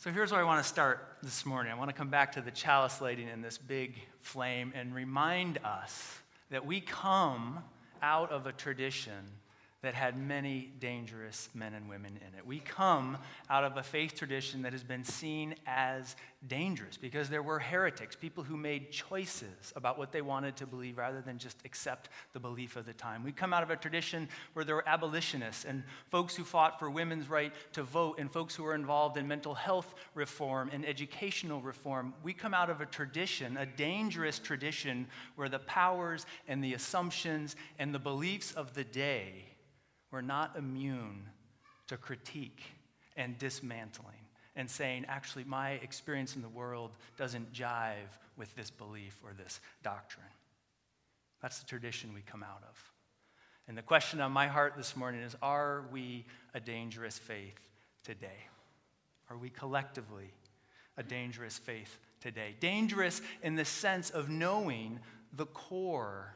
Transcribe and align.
So 0.00 0.12
here's 0.12 0.30
where 0.30 0.40
I 0.40 0.44
want 0.44 0.62
to 0.62 0.68
start 0.68 1.16
this 1.24 1.44
morning. 1.44 1.72
I 1.72 1.74
want 1.74 1.90
to 1.90 1.92
come 1.92 2.08
back 2.08 2.30
to 2.34 2.40
the 2.40 2.52
chalice 2.52 3.00
lighting 3.00 3.26
in 3.26 3.42
this 3.42 3.58
big 3.58 3.96
flame 4.20 4.72
and 4.76 4.94
remind 4.94 5.58
us 5.64 6.20
that 6.50 6.64
we 6.64 6.80
come 6.80 7.58
out 8.00 8.30
of 8.30 8.46
a 8.46 8.52
tradition 8.52 9.18
that 9.82 9.94
had 9.94 10.16
many 10.18 10.72
dangerous 10.80 11.48
men 11.54 11.72
and 11.72 11.88
women 11.88 12.18
in 12.26 12.36
it. 12.36 12.44
We 12.44 12.58
come 12.58 13.16
out 13.48 13.62
of 13.62 13.76
a 13.76 13.82
faith 13.82 14.16
tradition 14.16 14.62
that 14.62 14.72
has 14.72 14.82
been 14.82 15.04
seen 15.04 15.54
as 15.66 16.16
dangerous 16.48 16.96
because 16.96 17.28
there 17.28 17.42
were 17.42 17.60
heretics, 17.60 18.16
people 18.16 18.42
who 18.42 18.56
made 18.56 18.90
choices 18.90 19.72
about 19.76 19.96
what 19.96 20.10
they 20.10 20.20
wanted 20.20 20.56
to 20.56 20.66
believe 20.66 20.98
rather 20.98 21.20
than 21.20 21.38
just 21.38 21.58
accept 21.64 22.08
the 22.32 22.40
belief 22.40 22.74
of 22.74 22.86
the 22.86 22.92
time. 22.92 23.22
We 23.22 23.30
come 23.30 23.52
out 23.52 23.62
of 23.62 23.70
a 23.70 23.76
tradition 23.76 24.28
where 24.52 24.64
there 24.64 24.74
were 24.74 24.88
abolitionists 24.88 25.64
and 25.64 25.84
folks 26.10 26.34
who 26.34 26.42
fought 26.42 26.80
for 26.80 26.90
women's 26.90 27.28
right 27.28 27.52
to 27.72 27.84
vote 27.84 28.18
and 28.18 28.30
folks 28.30 28.56
who 28.56 28.64
were 28.64 28.74
involved 28.74 29.16
in 29.16 29.28
mental 29.28 29.54
health 29.54 29.94
reform 30.14 30.70
and 30.72 30.84
educational 30.84 31.60
reform. 31.60 32.14
We 32.24 32.32
come 32.32 32.54
out 32.54 32.68
of 32.68 32.80
a 32.80 32.86
tradition, 32.86 33.56
a 33.56 33.66
dangerous 33.66 34.40
tradition, 34.40 35.06
where 35.36 35.48
the 35.48 35.60
powers 35.60 36.26
and 36.48 36.64
the 36.64 36.74
assumptions 36.74 37.54
and 37.78 37.94
the 37.94 38.00
beliefs 38.00 38.52
of 38.52 38.74
the 38.74 38.84
day 38.84 39.44
we're 40.10 40.20
not 40.20 40.56
immune 40.56 41.24
to 41.88 41.96
critique 41.96 42.62
and 43.16 43.38
dismantling 43.38 44.14
and 44.56 44.68
saying, 44.68 45.04
actually, 45.08 45.44
my 45.44 45.72
experience 45.72 46.34
in 46.34 46.42
the 46.42 46.48
world 46.48 46.90
doesn't 47.16 47.52
jive 47.52 48.10
with 48.36 48.54
this 48.56 48.70
belief 48.70 49.18
or 49.24 49.32
this 49.32 49.60
doctrine. 49.82 50.26
That's 51.42 51.60
the 51.60 51.66
tradition 51.66 52.12
we 52.14 52.22
come 52.22 52.42
out 52.42 52.62
of. 52.68 52.92
And 53.68 53.76
the 53.76 53.82
question 53.82 54.20
on 54.20 54.32
my 54.32 54.46
heart 54.46 54.74
this 54.76 54.96
morning 54.96 55.20
is 55.20 55.36
Are 55.42 55.84
we 55.92 56.24
a 56.54 56.60
dangerous 56.60 57.18
faith 57.18 57.60
today? 58.02 58.46
Are 59.30 59.36
we 59.36 59.50
collectively 59.50 60.32
a 60.96 61.02
dangerous 61.02 61.58
faith 61.58 61.98
today? 62.20 62.56
Dangerous 62.60 63.20
in 63.42 63.56
the 63.56 63.64
sense 63.64 64.10
of 64.10 64.30
knowing 64.30 65.00
the 65.34 65.46
core 65.46 66.34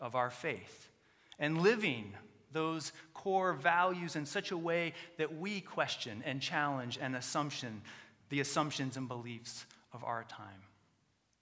of 0.00 0.14
our 0.14 0.30
faith 0.30 0.90
and 1.38 1.62
living 1.62 2.12
those 2.54 2.92
core 3.12 3.52
values 3.52 4.16
in 4.16 4.24
such 4.24 4.50
a 4.50 4.56
way 4.56 4.94
that 5.18 5.36
we 5.38 5.60
question 5.60 6.22
and 6.24 6.40
challenge 6.40 6.98
and 7.00 7.14
assumption 7.14 7.82
the 8.30 8.40
assumptions 8.40 8.96
and 8.96 9.06
beliefs 9.06 9.66
of 9.92 10.02
our 10.02 10.24
time. 10.24 10.62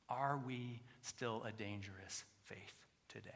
Are 0.09 0.41
we 0.45 0.81
still 1.03 1.45
a 1.47 1.53
dangerous 1.53 2.25
faith 2.43 2.75
today? 3.09 3.31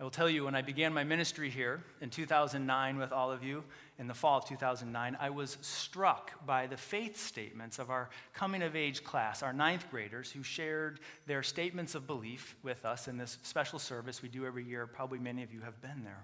I 0.00 0.04
will 0.04 0.10
tell 0.10 0.30
you, 0.30 0.44
when 0.44 0.54
I 0.54 0.62
began 0.62 0.92
my 0.94 1.02
ministry 1.02 1.50
here 1.50 1.82
in 2.00 2.08
2009 2.08 2.98
with 2.98 3.10
all 3.10 3.32
of 3.32 3.42
you, 3.42 3.64
in 3.98 4.06
the 4.06 4.14
fall 4.14 4.38
of 4.38 4.44
2009, 4.44 5.16
I 5.20 5.30
was 5.30 5.58
struck 5.60 6.46
by 6.46 6.68
the 6.68 6.76
faith 6.76 7.18
statements 7.18 7.80
of 7.80 7.90
our 7.90 8.08
coming 8.32 8.62
of 8.62 8.76
age 8.76 9.02
class, 9.02 9.42
our 9.42 9.52
ninth 9.52 9.90
graders, 9.90 10.30
who 10.30 10.44
shared 10.44 11.00
their 11.26 11.42
statements 11.42 11.96
of 11.96 12.06
belief 12.06 12.54
with 12.62 12.84
us 12.84 13.08
in 13.08 13.18
this 13.18 13.38
special 13.42 13.80
service 13.80 14.22
we 14.22 14.28
do 14.28 14.46
every 14.46 14.62
year. 14.62 14.86
Probably 14.86 15.18
many 15.18 15.42
of 15.42 15.52
you 15.52 15.62
have 15.62 15.80
been 15.82 16.04
there. 16.04 16.22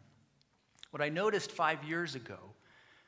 What 0.92 1.02
I 1.02 1.08
noticed 1.08 1.50
five 1.50 1.82
years 1.82 2.14
ago 2.14 2.38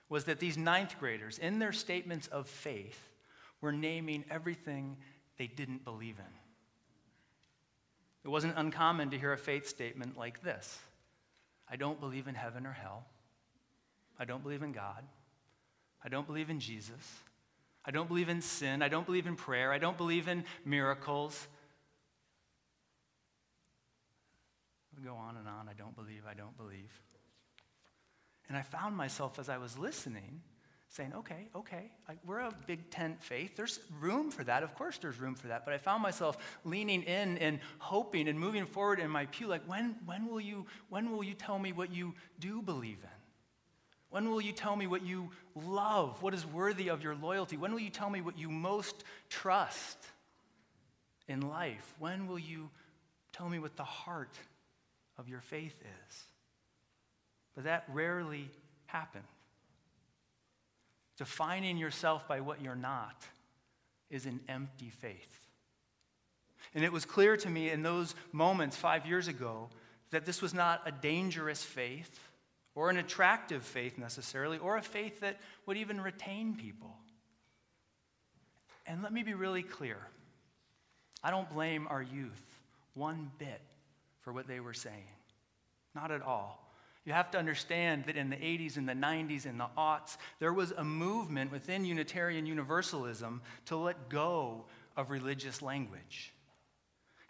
was 0.08 0.24
that 0.24 0.40
these 0.40 0.58
ninth 0.58 0.98
graders, 0.98 1.38
in 1.38 1.60
their 1.60 1.72
statements 1.72 2.26
of 2.26 2.48
faith, 2.48 3.08
were 3.60 3.72
naming 3.72 4.24
everything 4.32 4.96
they 5.38 5.46
didn't 5.46 5.84
believe 5.84 6.18
in. 6.18 6.45
It 8.26 8.30
wasn't 8.30 8.54
uncommon 8.56 9.10
to 9.10 9.18
hear 9.18 9.32
a 9.32 9.38
faith 9.38 9.68
statement 9.68 10.18
like 10.18 10.42
this 10.42 10.80
I 11.70 11.76
don't 11.76 12.00
believe 12.00 12.26
in 12.26 12.34
heaven 12.34 12.66
or 12.66 12.72
hell. 12.72 13.06
I 14.18 14.24
don't 14.24 14.42
believe 14.42 14.64
in 14.64 14.72
God. 14.72 15.04
I 16.04 16.08
don't 16.08 16.26
believe 16.26 16.50
in 16.50 16.58
Jesus. 16.58 17.20
I 17.84 17.92
don't 17.92 18.08
believe 18.08 18.28
in 18.28 18.40
sin. 18.40 18.82
I 18.82 18.88
don't 18.88 19.06
believe 19.06 19.28
in 19.28 19.36
prayer. 19.36 19.72
I 19.72 19.78
don't 19.78 19.96
believe 19.96 20.26
in 20.26 20.44
miracles. 20.64 21.46
We 24.98 25.04
go 25.04 25.14
on 25.14 25.36
and 25.36 25.46
on. 25.46 25.68
I 25.68 25.74
don't 25.74 25.94
believe. 25.94 26.22
I 26.28 26.34
don't 26.34 26.56
believe. 26.56 26.90
And 28.48 28.56
I 28.56 28.62
found 28.62 28.96
myself 28.96 29.38
as 29.38 29.48
I 29.48 29.58
was 29.58 29.78
listening 29.78 30.40
saying, 30.96 31.12
okay, 31.14 31.48
okay, 31.54 31.90
we're 32.24 32.40
a 32.40 32.52
big 32.66 32.88
tent 32.90 33.22
faith. 33.22 33.54
There's 33.54 33.80
room 34.00 34.30
for 34.30 34.44
that. 34.44 34.62
Of 34.62 34.74
course, 34.74 34.96
there's 34.96 35.20
room 35.20 35.34
for 35.34 35.48
that. 35.48 35.66
But 35.66 35.74
I 35.74 35.78
found 35.78 36.02
myself 36.02 36.38
leaning 36.64 37.02
in 37.02 37.36
and 37.38 37.60
hoping 37.78 38.28
and 38.28 38.40
moving 38.40 38.64
forward 38.64 38.98
in 38.98 39.10
my 39.10 39.26
pew, 39.26 39.46
like, 39.46 39.62
when, 39.66 39.94
when, 40.06 40.26
will, 40.26 40.40
you, 40.40 40.64
when 40.88 41.10
will 41.10 41.22
you 41.22 41.34
tell 41.34 41.58
me 41.58 41.72
what 41.72 41.92
you 41.92 42.14
do 42.40 42.62
believe 42.62 42.98
in? 43.02 43.10
When 44.08 44.30
will 44.30 44.40
you 44.40 44.52
tell 44.52 44.74
me 44.74 44.86
what 44.86 45.02
you 45.02 45.28
love? 45.54 46.22
What 46.22 46.32
is 46.32 46.46
worthy 46.46 46.88
of 46.88 47.02
your 47.02 47.14
loyalty? 47.14 47.58
When 47.58 47.72
will 47.72 47.80
you 47.80 47.90
tell 47.90 48.08
me 48.08 48.22
what 48.22 48.38
you 48.38 48.48
most 48.48 49.04
trust 49.28 49.98
in 51.28 51.42
life? 51.42 51.94
When 51.98 52.26
will 52.26 52.38
you 52.38 52.70
tell 53.32 53.50
me 53.50 53.58
what 53.58 53.76
the 53.76 53.84
heart 53.84 54.38
of 55.18 55.28
your 55.28 55.42
faith 55.42 55.78
is? 56.08 56.24
But 57.54 57.64
that 57.64 57.84
rarely 57.92 58.48
happens. 58.86 59.26
Defining 61.16 61.76
yourself 61.76 62.28
by 62.28 62.40
what 62.40 62.60
you're 62.60 62.74
not 62.74 63.24
is 64.10 64.26
an 64.26 64.40
empty 64.48 64.90
faith. 64.90 65.46
And 66.74 66.84
it 66.84 66.92
was 66.92 67.04
clear 67.04 67.36
to 67.38 67.48
me 67.48 67.70
in 67.70 67.82
those 67.82 68.14
moments 68.32 68.76
five 68.76 69.06
years 69.06 69.28
ago 69.28 69.70
that 70.10 70.26
this 70.26 70.42
was 70.42 70.52
not 70.52 70.82
a 70.84 70.92
dangerous 70.92 71.62
faith 71.62 72.20
or 72.74 72.90
an 72.90 72.98
attractive 72.98 73.64
faith 73.64 73.96
necessarily, 73.96 74.58
or 74.58 74.76
a 74.76 74.82
faith 74.82 75.20
that 75.20 75.40
would 75.64 75.78
even 75.78 75.98
retain 75.98 76.54
people. 76.54 76.94
And 78.86 79.02
let 79.02 79.12
me 79.12 79.22
be 79.22 79.34
really 79.34 79.62
clear 79.62 79.96
I 81.24 81.30
don't 81.30 81.50
blame 81.52 81.88
our 81.88 82.02
youth 82.02 82.60
one 82.94 83.30
bit 83.38 83.60
for 84.20 84.32
what 84.32 84.46
they 84.46 84.60
were 84.60 84.74
saying. 84.74 85.08
Not 85.94 86.10
at 86.10 86.22
all. 86.22 86.65
You 87.06 87.12
have 87.12 87.30
to 87.30 87.38
understand 87.38 88.04
that 88.06 88.16
in 88.16 88.30
the 88.30 88.36
80s 88.36 88.76
and 88.76 88.88
the 88.88 88.92
90s 88.92 89.46
and 89.46 89.60
the 89.60 89.68
aughts, 89.78 90.16
there 90.40 90.52
was 90.52 90.72
a 90.72 90.82
movement 90.82 91.52
within 91.52 91.84
Unitarian 91.84 92.46
Universalism 92.46 93.42
to 93.66 93.76
let 93.76 94.08
go 94.08 94.64
of 94.96 95.10
religious 95.10 95.62
language. 95.62 96.34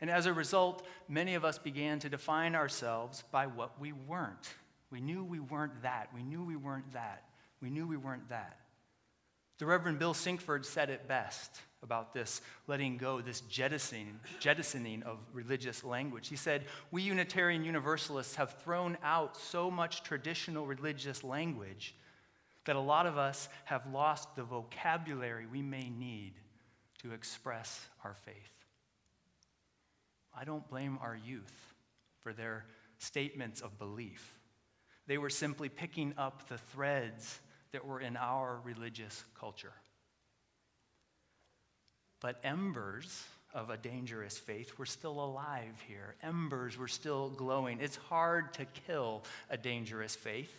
And 0.01 0.09
as 0.09 0.25
a 0.25 0.33
result, 0.33 0.87
many 1.09 1.35
of 1.35 1.45
us 1.45 1.59
began 1.59 1.99
to 2.01 2.09
define 2.09 2.55
ourselves 2.55 3.23
by 3.31 3.47
what 3.47 3.79
we 3.79 3.93
weren't. 3.93 4.55
We 4.91 5.03
knew 5.03 5.23
we 5.23 5.41
weren't 5.41 5.83
that. 5.83 6.09
We 6.15 6.23
knew 6.23 6.43
we 6.43 6.57
weren't 6.57 6.93
that. 6.95 7.25
We 7.61 7.69
knew 7.69 7.87
we 7.87 7.99
weren't 7.99 8.31
that. 8.31 8.57
The 9.59 9.67
Reverend 9.67 9.99
Bill 9.99 10.15
Sinkford 10.15 10.65
said 10.65 10.89
it 10.89 11.07
best 11.07 11.61
about 11.87 12.13
this 12.13 12.41
letting 12.67 12.97
go, 12.97 13.21
this 13.21 13.43
jettisoning, 13.43 14.19
jettisoning 14.41 15.05
of 15.05 15.19
religious 15.33 15.85
language. 15.85 16.29
He 16.29 16.35
said, 16.37 16.65
We 16.91 17.03
Unitarian 17.03 17.65
Universalists 17.65 18.35
have 18.35 18.59
thrown 18.59 18.99
out 19.05 19.37
so 19.37 19.71
much 19.71 20.03
traditional 20.03 20.67
religious 20.67 21.23
language 21.23 21.95
that 22.65 22.75
a 22.75 22.81
lot 22.81 23.07
of 23.07 23.17
us 23.17 23.49
have 23.67 23.87
lost 23.93 24.35
the 24.35 24.43
vocabulary 24.43 25.47
we 25.47 25.63
may 25.63 25.89
need 25.89 26.33
to 27.03 27.13
express 27.13 27.87
our 28.03 28.15
faith. 28.25 28.35
I 30.37 30.45
don't 30.45 30.69
blame 30.69 30.99
our 31.01 31.17
youth 31.17 31.75
for 32.23 32.33
their 32.33 32.67
statements 32.99 33.61
of 33.61 33.79
belief. 33.79 34.35
They 35.07 35.19
were 35.19 35.31
simply 35.31 35.69
picking 35.69 36.15
up 36.19 36.49
the 36.49 36.59
threads 36.59 37.39
that 37.71 37.87
were 37.87 38.01
in 38.01 38.17
our 38.17 38.59
religious 38.65 39.25
culture. 39.39 39.73
But 42.21 42.41
embers 42.45 43.25
of 43.55 43.71
a 43.71 43.77
dangerous 43.77 44.37
faith 44.37 44.79
were 44.79 44.87
still 44.87 45.19
alive 45.25 45.83
here. 45.89 46.15
Embers 46.23 46.77
were 46.77 46.89
still 46.89 47.31
glowing. 47.31 47.79
It's 47.81 47.97
hard 47.97 48.53
to 48.55 48.67
kill 48.87 49.23
a 49.51 49.57
dangerous 49.57 50.15
faith. 50.15 50.53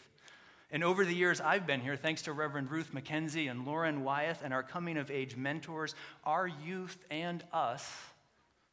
And 0.72 0.84
over 0.84 1.06
the 1.06 1.14
years 1.14 1.40
I've 1.40 1.66
been 1.66 1.80
here, 1.80 1.96
thanks 1.96 2.24
to 2.24 2.34
Reverend 2.34 2.72
Ruth 2.72 2.94
McKenzie 2.94 3.50
and 3.50 3.66
Lauren 3.66 4.04
Wyeth 4.04 4.42
and 4.44 4.54
our 4.54 4.64
coming 4.64 4.98
of 4.98 5.10
age 5.10 5.38
mentors, 5.38 5.96
our 6.26 6.48
youth 6.48 6.98
and 7.10 7.44
us 7.54 7.90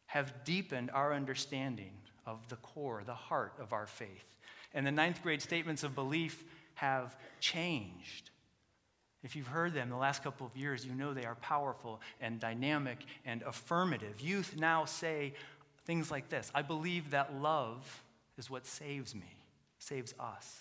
have 0.07 0.45
deepened 0.45 0.91
our 0.93 1.13
understanding 1.13 1.93
of 2.27 2.49
the 2.49 2.57
core, 2.57 3.03
the 3.05 3.15
heart 3.15 3.53
of 3.61 3.73
our 3.73 3.87
faith. 3.87 4.37
And 4.73 4.87
the 4.87 4.93
ninth 4.93 5.23
grade 5.23 5.43
statements 5.43 5.85
of 5.85 5.95
belief 5.95 6.43
have 6.75 7.17
changed. 7.41 8.31
If 9.25 9.35
you've 9.35 9.47
heard 9.47 9.73
them 9.73 9.89
the 9.89 9.97
last 9.97 10.23
couple 10.23 10.47
of 10.47 10.55
years, 10.55 10.85
you 10.85 10.95
know 10.95 11.15
they 11.15 11.25
are 11.25 11.37
powerful 11.37 12.01
and 12.21 12.39
dynamic 12.39 12.99
and 13.25 13.43
affirmative. 13.43 14.21
Youth 14.21 14.55
now 14.59 14.85
say 14.85 15.33
things 15.87 16.11
like 16.11 16.29
this 16.29 16.53
I 16.55 16.63
believe 16.63 17.11
that 17.11 17.35
love 17.35 18.03
is 18.37 18.51
what 18.51 18.67
saves 18.67 19.15
me, 19.15 19.39
saves 19.79 20.15
us. 20.21 20.61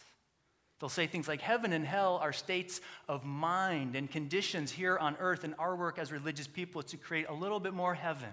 They'll 0.79 0.89
say 0.89 1.07
things 1.07 1.27
like 1.27 1.41
heaven 1.41 1.73
and 1.73 1.85
hell 1.85 2.19
are 2.21 2.33
states 2.33 2.81
of 3.07 3.25
mind 3.25 3.95
and 3.95 4.09
conditions 4.09 4.71
here 4.71 4.97
on 4.97 5.17
earth, 5.19 5.43
and 5.43 5.55
our 5.59 5.75
work 5.75 5.99
as 5.99 6.11
religious 6.11 6.47
people 6.47 6.81
is 6.81 6.91
to 6.91 6.97
create 6.97 7.27
a 7.29 7.33
little 7.33 7.59
bit 7.59 7.73
more 7.73 7.93
heaven, 7.93 8.31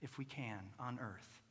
if 0.00 0.16
we 0.18 0.24
can, 0.24 0.58
on 0.78 0.98
earth. 1.02 1.41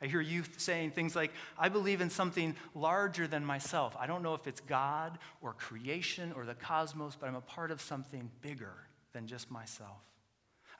I 0.00 0.06
hear 0.06 0.20
youth 0.20 0.54
saying 0.58 0.92
things 0.92 1.16
like, 1.16 1.32
I 1.58 1.68
believe 1.68 2.00
in 2.00 2.10
something 2.10 2.54
larger 2.74 3.26
than 3.26 3.44
myself. 3.44 3.96
I 3.98 4.06
don't 4.06 4.22
know 4.22 4.34
if 4.34 4.46
it's 4.46 4.60
God 4.60 5.18
or 5.40 5.54
creation 5.54 6.32
or 6.36 6.44
the 6.44 6.54
cosmos, 6.54 7.16
but 7.18 7.28
I'm 7.28 7.34
a 7.34 7.40
part 7.40 7.70
of 7.70 7.80
something 7.80 8.30
bigger 8.40 8.74
than 9.12 9.26
just 9.26 9.50
myself. 9.50 10.02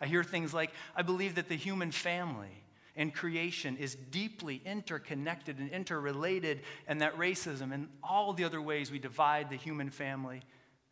I 0.00 0.06
hear 0.06 0.22
things 0.22 0.54
like, 0.54 0.70
I 0.94 1.02
believe 1.02 1.34
that 1.34 1.48
the 1.48 1.56
human 1.56 1.90
family 1.90 2.62
and 2.94 3.14
creation 3.14 3.76
is 3.76 3.94
deeply 3.94 4.60
interconnected 4.64 5.58
and 5.58 5.70
interrelated, 5.70 6.62
and 6.86 7.00
that 7.00 7.16
racism 7.16 7.72
and 7.72 7.88
all 8.02 8.32
the 8.32 8.44
other 8.44 8.60
ways 8.60 8.90
we 8.90 8.98
divide 8.98 9.50
the 9.50 9.56
human 9.56 9.88
family, 9.88 10.42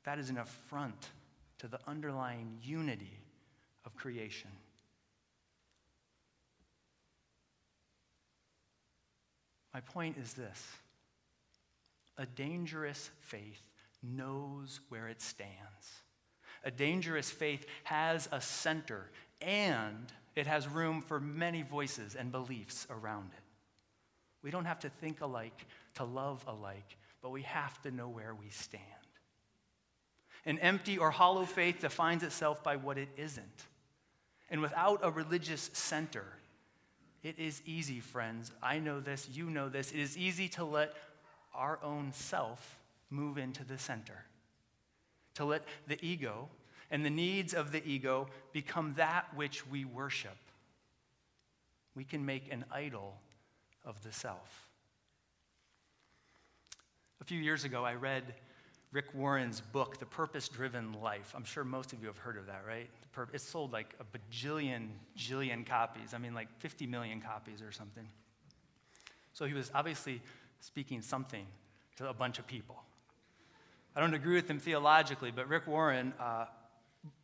that 0.05 0.19
is 0.19 0.31
an 0.31 0.39
affront 0.39 1.11
to 1.59 1.69
the 1.69 1.81
underlying 1.87 2.59
unity 2.63 3.19
of 3.85 3.97
creation. 3.97 4.51
My 9.77 9.81
point 9.81 10.17
is 10.17 10.33
this 10.33 10.67
a 12.17 12.25
dangerous 12.25 13.11
faith 13.21 13.61
knows 14.03 14.81
where 14.89 15.07
it 15.07 15.21
stands. 15.21 16.01
A 16.65 16.71
dangerous 16.71 17.31
faith 17.31 17.67
has 17.85 18.27
a 18.33 18.41
center 18.41 19.11
and 19.43 20.11
it 20.35 20.47
has 20.47 20.67
room 20.67 21.03
for 21.03 21.21
many 21.21 21.61
voices 21.61 22.15
and 22.15 22.33
beliefs 22.33 22.87
around 22.89 23.33
it. 23.37 23.43
We 24.43 24.51
don't 24.51 24.65
have 24.65 24.79
to 24.79 24.89
think 24.89 25.21
alike 25.21 25.67
to 25.97 26.05
love 26.05 26.43
alike, 26.49 26.97
but 27.21 27.29
we 27.29 27.43
have 27.43 27.83
to 27.83 27.91
know 27.91 28.09
where 28.09 28.35
we 28.35 28.49
stand. 28.49 28.83
An 30.47 30.59
empty 30.61 30.97
or 30.97 31.11
hollow 31.11 31.45
faith 31.45 31.83
defines 31.83 32.23
itself 32.23 32.65
by 32.65 32.77
what 32.77 32.97
it 32.97 33.11
isn't. 33.19 33.67
And 34.49 34.63
without 34.63 35.01
a 35.03 35.11
religious 35.11 35.69
center, 35.75 36.25
it 37.27 37.41
is 37.41 37.61
easy, 37.67 37.99
friends. 37.99 38.53
I 38.63 38.79
know 38.79 39.01
this, 39.01 39.29
you 39.33 39.51
know 39.51 39.69
this. 39.69 39.91
It 39.91 39.99
is 39.99 40.17
easy 40.17 40.49
to 40.51 40.65
let 40.65 40.95
our 41.53 41.81
own 41.83 42.13
self 42.13 42.79
move 43.11 43.37
into 43.37 43.65
the 43.65 43.79
center, 43.79 44.25
to 45.35 45.45
let 45.45 45.65
the 45.89 45.99
ego 46.07 46.49
and 46.89 47.05
the 47.05 47.11
needs 47.11 47.53
of 47.53 47.73
the 47.73 47.85
ego 47.85 48.29
become 48.53 48.95
that 48.97 49.27
which 49.35 49.67
we 49.67 49.85
worship. 49.85 50.37
We 51.97 52.05
can 52.05 52.25
make 52.25 52.53
an 52.53 52.65
idol 52.71 53.17
of 53.85 54.01
the 54.05 54.13
self. 54.13 54.69
A 57.21 57.25
few 57.25 57.41
years 57.41 57.65
ago, 57.65 57.85
I 57.85 57.95
read 57.95 58.23
Rick 58.97 59.13
Warren's 59.13 59.61
book, 59.61 59.99
The 59.99 60.07
Purpose 60.07 60.49
Driven 60.49 60.95
Life. 61.03 61.35
I'm 61.37 61.45
sure 61.45 61.65
most 61.65 61.93
of 61.93 62.01
you 62.01 62.07
have 62.07 62.17
heard 62.17 62.39
of 62.39 62.47
that, 62.47 62.63
right? 62.67 62.89
It's 63.35 63.45
sold 63.45 63.71
like 63.71 63.95
a 64.01 64.05
bajillion, 64.05 64.89
jillion 65.19 65.67
copies. 65.67 66.15
I 66.15 66.19
mean, 66.19 66.33
like 66.33 66.49
50 66.61 66.87
million 66.87 67.21
copies 67.21 67.61
or 67.61 67.71
something. 67.73 68.09
So 69.35 69.45
he 69.45 69.53
was 69.53 69.71
obviously 69.75 70.23
speaking 70.61 71.03
something 71.03 71.47
to 71.97 72.09
a 72.09 72.15
bunch 72.15 72.39
of 72.39 72.47
people. 72.47 72.83
I 73.95 74.01
don't 74.01 74.15
agree 74.15 74.35
with 74.35 74.49
him 74.49 74.59
theologically, 74.59 75.31
but 75.31 75.47
Rick 75.47 75.67
Warren 75.67 76.15
uh, 76.19 76.47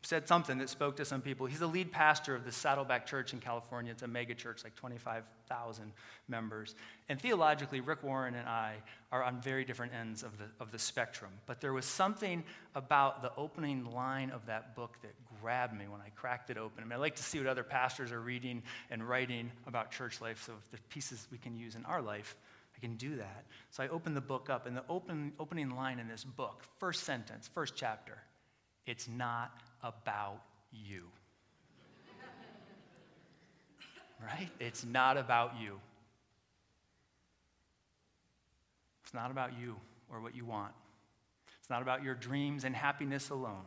said 0.03 0.27
something 0.27 0.59
that 0.59 0.69
spoke 0.69 0.97
to 0.97 1.05
some 1.05 1.21
people. 1.21 1.47
He's 1.47 1.61
the 1.61 1.67
lead 1.67 1.93
pastor 1.93 2.35
of 2.35 2.45
the 2.45 2.53
Saddleback 2.53 3.07
Church 3.07 3.33
in 3.33 3.41
California. 3.41 3.93
It's 3.93 4.03
a 4.03 4.09
mega 4.09 4.35
church, 4.35 4.65
like 4.65 4.75
25,000 4.75 5.93
members. 6.29 6.75
And 7.09 7.21
theologically, 7.21 7.81
Rick 7.81 8.03
Warren 8.03 8.35
and 8.35 8.49
I 8.49 8.77
are 9.13 9.23
on 9.23 9.41
very 9.41 9.65
different 9.65 9.93
ends 9.95 10.23
of 10.23 10.37
the, 10.39 10.45
of 10.59 10.73
the 10.73 10.79
spectrum. 10.79 11.31
But 11.47 11.61
there 11.61 11.73
was 11.73 11.85
something 11.85 12.43
about 12.75 13.23
the 13.23 13.33
opening 13.37 13.85
line 13.93 14.31
of 14.31 14.47
that 14.47 14.75
book 14.75 14.97
that 15.03 15.13
grabbed 15.41 15.79
me 15.79 15.87
when 15.89 16.01
I 16.01 16.11
cracked 16.17 16.51
it 16.51 16.59
open. 16.59 16.83
I 16.83 16.87
mean, 16.87 16.95
I 16.95 16.97
like 16.97 17.17
to 17.17 17.23
see 17.23 17.39
what 17.39 17.47
other 17.47 17.65
pastors 17.65 18.13
are 18.13 18.21
reading 18.21 18.63
and 18.91 19.09
writing 19.09 19.51
about 19.67 19.91
church 19.91 20.21
life, 20.21 20.43
so 20.45 20.53
if 20.53 20.71
there's 20.71 20.83
pieces 20.89 21.29
we 21.31 21.39
can 21.39 21.57
use 21.57 21.75
in 21.75 21.85
our 21.85 22.03
life, 22.03 22.37
I 22.77 22.81
can 22.81 22.97
do 22.97 23.17
that. 23.17 23.45
So 23.71 23.83
I 23.83 23.89
opened 23.89 24.17
the 24.17 24.21
book 24.23 24.51
up, 24.51 24.67
and 24.67 24.77
the 24.77 24.85
open, 24.89 25.33
opening 25.39 25.71
line 25.71 25.99
in 25.99 26.09
this 26.09 26.25
book, 26.25 26.65
first 26.79 27.05
sentence, 27.05 27.49
first 27.53 27.75
chapter, 27.77 28.19
it's 28.87 29.09
not 29.09 29.61
about 29.83 30.43
you. 30.73 31.05
right? 34.23 34.49
It's 34.61 34.85
not 34.85 35.17
about 35.17 35.55
you. 35.61 35.81
It's 39.05 39.15
not 39.15 39.31
about 39.31 39.59
you 39.59 39.77
or 40.11 40.21
what 40.21 40.35
you 40.35 40.45
want. 40.45 40.73
It's 41.61 41.71
not 41.71 41.83
about 41.83 42.03
your 42.03 42.15
dreams 42.15 42.65
and 42.65 42.75
happiness 42.75 43.31
alone. 43.31 43.65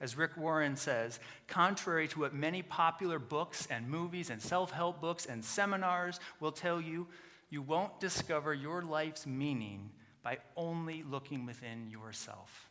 As 0.00 0.16
Rick 0.16 0.36
Warren 0.36 0.76
says, 0.76 1.20
contrary 1.46 2.08
to 2.08 2.20
what 2.20 2.34
many 2.34 2.62
popular 2.62 3.18
books 3.18 3.66
and 3.70 3.88
movies 3.88 4.30
and 4.30 4.42
self 4.42 4.70
help 4.70 5.00
books 5.00 5.26
and 5.26 5.44
seminars 5.44 6.18
will 6.40 6.52
tell 6.52 6.80
you, 6.80 7.06
you 7.50 7.62
won't 7.62 8.00
discover 8.00 8.52
your 8.52 8.82
life's 8.82 9.26
meaning 9.26 9.90
by 10.22 10.38
only 10.56 11.04
looking 11.04 11.46
within 11.46 11.88
yourself. 11.88 12.70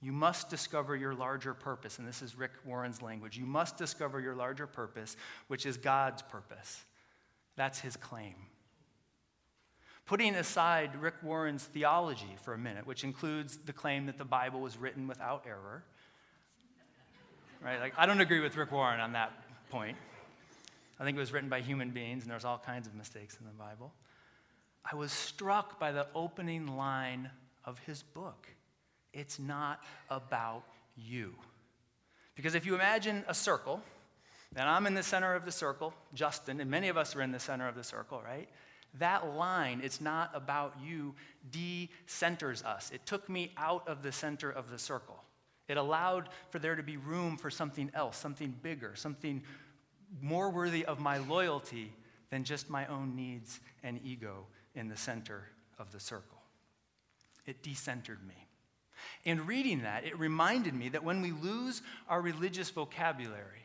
You 0.00 0.12
must 0.12 0.50
discover 0.50 0.94
your 0.94 1.14
larger 1.14 1.54
purpose, 1.54 1.98
and 1.98 2.06
this 2.06 2.20
is 2.22 2.36
Rick 2.36 2.52
Warren's 2.64 3.00
language. 3.00 3.38
You 3.38 3.46
must 3.46 3.78
discover 3.78 4.20
your 4.20 4.34
larger 4.34 4.66
purpose, 4.66 5.16
which 5.48 5.64
is 5.64 5.76
God's 5.76 6.22
purpose. 6.22 6.84
That's 7.56 7.80
his 7.80 7.96
claim. 7.96 8.34
Putting 10.04 10.34
aside 10.34 10.94
Rick 11.00 11.14
Warren's 11.22 11.64
theology 11.64 12.36
for 12.42 12.54
a 12.54 12.58
minute, 12.58 12.86
which 12.86 13.04
includes 13.04 13.56
the 13.56 13.72
claim 13.72 14.06
that 14.06 14.18
the 14.18 14.24
Bible 14.24 14.60
was 14.60 14.76
written 14.76 15.08
without 15.08 15.44
error, 15.46 15.82
right? 17.64 17.80
Like, 17.80 17.94
I 17.96 18.06
don't 18.06 18.20
agree 18.20 18.40
with 18.40 18.56
Rick 18.56 18.70
Warren 18.70 19.00
on 19.00 19.12
that 19.12 19.32
point. 19.70 19.96
I 21.00 21.04
think 21.04 21.16
it 21.16 21.20
was 21.20 21.32
written 21.32 21.48
by 21.48 21.60
human 21.60 21.90
beings, 21.90 22.22
and 22.22 22.30
there's 22.30 22.44
all 22.44 22.58
kinds 22.58 22.86
of 22.86 22.94
mistakes 22.94 23.36
in 23.40 23.46
the 23.46 23.52
Bible. 23.52 23.92
I 24.90 24.94
was 24.94 25.10
struck 25.10 25.80
by 25.80 25.90
the 25.90 26.06
opening 26.14 26.76
line 26.76 27.30
of 27.64 27.78
his 27.80 28.02
book. 28.02 28.46
It's 29.16 29.38
not 29.38 29.82
about 30.10 30.64
you. 30.96 31.34
Because 32.34 32.54
if 32.54 32.66
you 32.66 32.74
imagine 32.74 33.24
a 33.28 33.34
circle, 33.34 33.80
and 34.54 34.68
I'm 34.68 34.86
in 34.86 34.94
the 34.94 35.02
center 35.02 35.34
of 35.34 35.44
the 35.44 35.52
circle, 35.52 35.94
Justin, 36.14 36.60
and 36.60 36.70
many 36.70 36.88
of 36.88 36.96
us 36.96 37.16
are 37.16 37.22
in 37.22 37.32
the 37.32 37.40
center 37.40 37.66
of 37.66 37.74
the 37.74 37.82
circle, 37.82 38.22
right? 38.22 38.48
That 38.98 39.34
line, 39.34 39.80
it's 39.82 40.00
not 40.00 40.30
about 40.34 40.74
you, 40.82 41.14
de-centers 41.50 42.62
us. 42.62 42.90
It 42.94 43.04
took 43.06 43.28
me 43.28 43.52
out 43.56 43.86
of 43.88 44.02
the 44.02 44.12
center 44.12 44.50
of 44.50 44.70
the 44.70 44.78
circle. 44.78 45.22
It 45.68 45.76
allowed 45.76 46.28
for 46.50 46.58
there 46.58 46.76
to 46.76 46.82
be 46.82 46.96
room 46.96 47.36
for 47.36 47.50
something 47.50 47.90
else, 47.94 48.16
something 48.16 48.54
bigger, 48.62 48.92
something 48.94 49.42
more 50.22 50.50
worthy 50.50 50.84
of 50.84 51.00
my 51.00 51.18
loyalty 51.18 51.92
than 52.30 52.44
just 52.44 52.70
my 52.70 52.86
own 52.86 53.16
needs 53.16 53.60
and 53.82 54.00
ego 54.04 54.46
in 54.74 54.88
the 54.88 54.96
center 54.96 55.48
of 55.78 55.90
the 55.90 56.00
circle. 56.00 56.38
It 57.46 57.62
decentered 57.62 58.24
me. 58.26 58.45
In 59.26 59.44
reading 59.44 59.82
that, 59.82 60.04
it 60.04 60.16
reminded 60.18 60.72
me 60.72 60.88
that 60.90 61.02
when 61.02 61.20
we 61.20 61.32
lose 61.32 61.82
our 62.08 62.20
religious 62.20 62.70
vocabulary, 62.70 63.64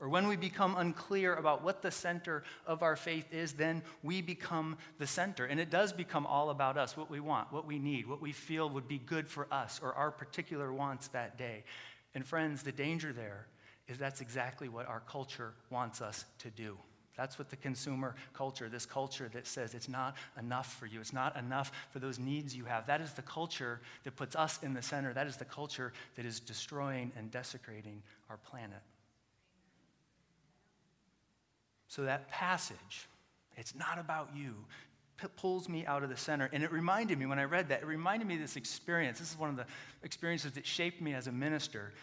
or 0.00 0.08
when 0.08 0.26
we 0.26 0.36
become 0.36 0.74
unclear 0.76 1.34
about 1.36 1.62
what 1.62 1.80
the 1.80 1.92
center 1.92 2.42
of 2.66 2.82
our 2.82 2.96
faith 2.96 3.32
is, 3.32 3.52
then 3.52 3.82
we 4.02 4.20
become 4.20 4.76
the 4.98 5.06
center. 5.06 5.46
And 5.46 5.58
it 5.58 5.70
does 5.70 5.92
become 5.92 6.26
all 6.26 6.50
about 6.50 6.76
us 6.76 6.96
what 6.96 7.08
we 7.08 7.20
want, 7.20 7.52
what 7.52 7.66
we 7.66 7.78
need, 7.78 8.06
what 8.06 8.20
we 8.20 8.32
feel 8.32 8.68
would 8.68 8.88
be 8.88 8.98
good 8.98 9.28
for 9.28 9.46
us, 9.50 9.80
or 9.82 9.94
our 9.94 10.10
particular 10.10 10.72
wants 10.72 11.08
that 11.08 11.38
day. 11.38 11.62
And 12.14 12.26
friends, 12.26 12.64
the 12.64 12.72
danger 12.72 13.12
there 13.12 13.46
is 13.88 13.98
that's 13.98 14.20
exactly 14.20 14.68
what 14.68 14.86
our 14.86 15.00
culture 15.08 15.54
wants 15.70 16.02
us 16.02 16.24
to 16.40 16.50
do. 16.50 16.76
That's 17.16 17.38
what 17.38 17.48
the 17.48 17.56
consumer 17.56 18.14
culture, 18.34 18.68
this 18.68 18.84
culture 18.84 19.30
that 19.32 19.46
says 19.46 19.74
it's 19.74 19.88
not 19.88 20.16
enough 20.38 20.74
for 20.78 20.86
you, 20.86 21.00
it's 21.00 21.14
not 21.14 21.36
enough 21.36 21.72
for 21.90 21.98
those 21.98 22.18
needs 22.18 22.54
you 22.54 22.64
have. 22.66 22.86
That 22.86 23.00
is 23.00 23.12
the 23.12 23.22
culture 23.22 23.80
that 24.04 24.16
puts 24.16 24.36
us 24.36 24.58
in 24.62 24.74
the 24.74 24.82
center. 24.82 25.12
That 25.14 25.26
is 25.26 25.36
the 25.36 25.46
culture 25.46 25.92
that 26.16 26.26
is 26.26 26.40
destroying 26.40 27.12
and 27.16 27.30
desecrating 27.30 28.02
our 28.28 28.36
planet. 28.36 28.82
So 31.88 32.02
that 32.02 32.28
passage, 32.28 33.08
it's 33.56 33.74
not 33.74 33.98
about 33.98 34.30
you, 34.36 34.54
pulls 35.36 35.68
me 35.68 35.86
out 35.86 36.02
of 36.02 36.10
the 36.10 36.16
center. 36.16 36.50
And 36.52 36.62
it 36.62 36.70
reminded 36.70 37.18
me, 37.18 37.24
when 37.24 37.38
I 37.38 37.44
read 37.44 37.70
that, 37.70 37.80
it 37.80 37.86
reminded 37.86 38.28
me 38.28 38.34
of 38.34 38.40
this 38.40 38.56
experience. 38.56 39.18
This 39.18 39.30
is 39.30 39.38
one 39.38 39.48
of 39.48 39.56
the 39.56 39.64
experiences 40.02 40.52
that 40.52 40.66
shaped 40.66 41.00
me 41.00 41.14
as 41.14 41.26
a 41.26 41.32
minister. 41.32 41.94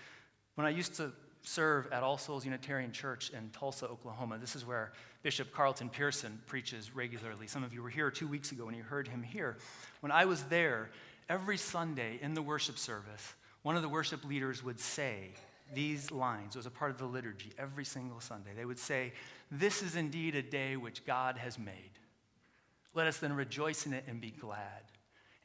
When 0.55 0.65
I 0.65 0.72
used 0.72 0.96
to 0.96 1.12
serve 1.43 1.91
at 1.91 2.03
All 2.03 2.17
Souls 2.17 2.45
Unitarian 2.45 2.91
Church 2.91 3.29
in 3.29 3.50
Tulsa, 3.50 3.85
Oklahoma. 3.88 4.38
This 4.38 4.55
is 4.55 4.65
where 4.65 4.93
Bishop 5.21 5.51
Carlton 5.51 5.89
Pearson 5.89 6.41
preaches 6.45 6.95
regularly. 6.95 7.47
Some 7.47 7.63
of 7.63 7.73
you 7.73 7.83
were 7.83 7.89
here 7.89 8.09
two 8.09 8.27
weeks 8.27 8.51
ago 8.51 8.65
when 8.65 8.75
you 8.75 8.83
heard 8.83 9.07
him 9.07 9.21
here. 9.21 9.57
When 10.00 10.12
I 10.12 10.25
was 10.25 10.43
there, 10.43 10.89
every 11.29 11.57
Sunday 11.57 12.17
in 12.21 12.33
the 12.33 12.41
worship 12.41 12.77
service, 12.77 13.33
one 13.62 13.75
of 13.75 13.81
the 13.81 13.89
worship 13.89 14.23
leaders 14.25 14.63
would 14.63 14.79
say 14.79 15.31
these 15.73 16.12
lines. 16.12 16.55
It 16.55 16.59
was 16.59 16.65
a 16.65 16.71
part 16.71 16.91
of 16.91 16.97
the 16.97 17.05
liturgy 17.05 17.51
every 17.57 17.85
single 17.85 18.19
Sunday. 18.19 18.51
They 18.55 18.65
would 18.65 18.79
say, 18.79 19.13
This 19.51 19.81
is 19.81 19.95
indeed 19.95 20.35
a 20.35 20.41
day 20.41 20.77
which 20.77 21.05
God 21.05 21.38
has 21.38 21.57
made. 21.57 21.91
Let 22.93 23.07
us 23.07 23.17
then 23.17 23.33
rejoice 23.33 23.85
in 23.85 23.93
it 23.93 24.05
and 24.07 24.21
be 24.21 24.31
glad. 24.31 24.83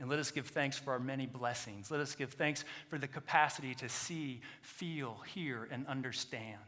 And 0.00 0.08
let 0.08 0.18
us 0.18 0.30
give 0.30 0.46
thanks 0.46 0.78
for 0.78 0.92
our 0.92 1.00
many 1.00 1.26
blessings. 1.26 1.90
Let 1.90 2.00
us 2.00 2.14
give 2.14 2.32
thanks 2.32 2.64
for 2.88 2.98
the 2.98 3.08
capacity 3.08 3.74
to 3.76 3.88
see, 3.88 4.40
feel, 4.62 5.18
hear, 5.34 5.68
and 5.70 5.86
understand. 5.86 6.60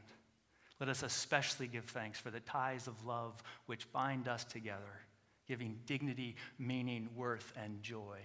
let 0.81 0.89
us 0.89 1.03
especially 1.03 1.67
give 1.67 1.85
thanks 1.85 2.19
for 2.19 2.31
the 2.31 2.41
ties 2.41 2.87
of 2.87 3.05
love 3.05 3.43
which 3.67 3.91
bind 3.93 4.27
us 4.27 4.45
together, 4.45 5.05
giving 5.47 5.79
dignity, 5.87 6.37
meaning, 6.59 7.09
worth, 7.15 7.53
and 7.63 7.83
joy 7.83 8.19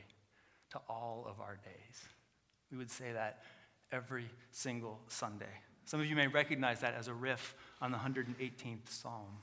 to 0.71 0.79
all 0.89 1.25
of 1.29 1.39
our 1.41 1.59
days. 1.63 2.01
We 2.71 2.77
would 2.77 2.89
say 2.89 3.11
that 3.11 3.43
every 3.91 4.25
single 4.51 4.99
Sunday. 5.07 5.45
Some 5.85 5.99
of 5.99 6.07
you 6.07 6.15
may 6.15 6.27
recognize 6.27 6.79
that 6.79 6.95
as 6.95 7.07
a 7.07 7.13
riff 7.13 7.55
on 7.81 7.91
the 7.91 7.97
118th 7.97 8.89
Psalm. 8.89 9.37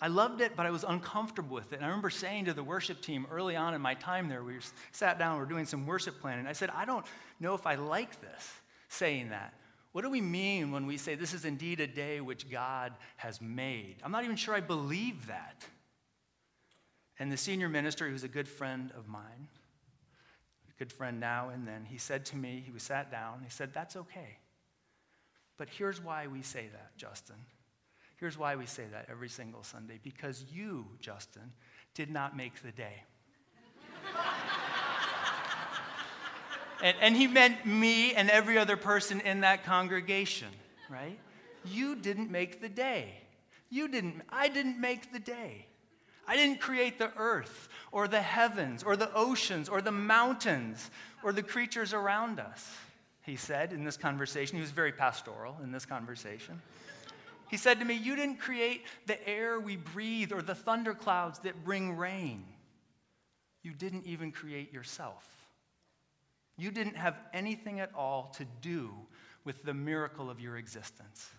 I 0.00 0.08
loved 0.08 0.42
it, 0.42 0.52
but 0.54 0.66
I 0.66 0.70
was 0.70 0.84
uncomfortable 0.84 1.54
with 1.54 1.72
it. 1.72 1.76
And 1.76 1.84
I 1.84 1.88
remember 1.88 2.10
saying 2.10 2.44
to 2.46 2.54
the 2.54 2.62
worship 2.62 3.00
team 3.00 3.26
early 3.30 3.56
on 3.56 3.72
in 3.72 3.80
my 3.80 3.94
time 3.94 4.28
there, 4.28 4.44
we 4.44 4.58
sat 4.92 5.18
down, 5.18 5.36
we 5.36 5.40
were 5.40 5.48
doing 5.48 5.64
some 5.64 5.86
worship 5.86 6.20
planning. 6.20 6.46
I 6.46 6.52
said, 6.52 6.70
I 6.70 6.84
don't 6.84 7.06
know 7.40 7.54
if 7.54 7.66
I 7.66 7.76
like 7.76 8.20
this, 8.20 8.52
saying 8.88 9.30
that. 9.30 9.54
What 9.92 10.02
do 10.02 10.10
we 10.10 10.20
mean 10.20 10.72
when 10.72 10.86
we 10.86 10.98
say 10.98 11.14
this 11.14 11.32
is 11.32 11.46
indeed 11.46 11.80
a 11.80 11.86
day 11.86 12.20
which 12.20 12.50
God 12.50 12.92
has 13.16 13.40
made? 13.40 13.96
I'm 14.02 14.12
not 14.12 14.24
even 14.24 14.36
sure 14.36 14.54
I 14.54 14.60
believe 14.60 15.28
that. 15.28 15.64
And 17.18 17.32
the 17.32 17.38
senior 17.38 17.70
minister, 17.70 18.06
who's 18.06 18.22
a 18.22 18.28
good 18.28 18.46
friend 18.46 18.92
of 18.94 19.08
mine, 19.08 19.48
a 20.68 20.78
good 20.78 20.92
friend 20.92 21.18
now 21.18 21.48
and 21.48 21.66
then, 21.66 21.86
he 21.86 21.96
said 21.96 22.26
to 22.26 22.36
me, 22.36 22.62
he 22.66 22.70
was 22.70 22.82
sat 22.82 23.10
down, 23.10 23.40
he 23.42 23.48
said, 23.48 23.72
That's 23.72 23.96
okay. 23.96 24.36
But 25.56 25.70
here's 25.70 26.02
why 26.02 26.26
we 26.26 26.42
say 26.42 26.68
that, 26.72 26.94
Justin. 26.98 27.36
Here's 28.16 28.38
why 28.38 28.56
we 28.56 28.66
say 28.66 28.84
that 28.92 29.06
every 29.10 29.28
single 29.28 29.62
Sunday 29.62 30.00
because 30.02 30.44
you, 30.52 30.86
Justin, 31.00 31.52
did 31.94 32.10
not 32.10 32.36
make 32.36 32.62
the 32.62 32.72
day. 32.72 33.02
and, 36.82 36.96
and 37.00 37.16
he 37.16 37.26
meant 37.26 37.66
me 37.66 38.14
and 38.14 38.30
every 38.30 38.58
other 38.58 38.76
person 38.76 39.20
in 39.20 39.40
that 39.40 39.64
congregation, 39.64 40.48
right? 40.88 41.18
You 41.64 41.94
didn't 41.94 42.30
make 42.30 42.60
the 42.60 42.68
day. 42.68 43.20
You 43.70 43.88
didn't, 43.88 44.22
I 44.30 44.48
didn't 44.48 44.80
make 44.80 45.12
the 45.12 45.18
day. 45.18 45.66
I 46.26 46.36
didn't 46.36 46.60
create 46.60 46.98
the 46.98 47.12
earth 47.16 47.68
or 47.92 48.08
the 48.08 48.22
heavens 48.22 48.82
or 48.82 48.96
the 48.96 49.12
oceans 49.14 49.68
or 49.68 49.80
the 49.80 49.92
mountains 49.92 50.90
or 51.22 51.32
the 51.32 51.42
creatures 51.42 51.92
around 51.92 52.40
us, 52.40 52.74
he 53.22 53.36
said 53.36 53.72
in 53.72 53.84
this 53.84 53.96
conversation. 53.96 54.56
He 54.56 54.60
was 54.60 54.70
very 54.70 54.92
pastoral 54.92 55.56
in 55.62 55.70
this 55.70 55.84
conversation. 55.86 56.60
He 57.48 57.56
said 57.56 57.78
to 57.78 57.84
me, 57.84 57.94
You 57.94 58.16
didn't 58.16 58.38
create 58.38 58.82
the 59.06 59.26
air 59.28 59.60
we 59.60 59.76
breathe 59.76 60.32
or 60.32 60.42
the 60.42 60.54
thunderclouds 60.54 61.40
that 61.40 61.64
bring 61.64 61.96
rain. 61.96 62.44
You 63.62 63.72
didn't 63.72 64.06
even 64.06 64.32
create 64.32 64.72
yourself. 64.72 65.24
You 66.56 66.70
didn't 66.70 66.96
have 66.96 67.16
anything 67.32 67.80
at 67.80 67.90
all 67.94 68.32
to 68.36 68.46
do 68.62 68.90
with 69.44 69.62
the 69.62 69.74
miracle 69.74 70.30
of 70.30 70.40
your 70.40 70.56
existence. 70.56 71.30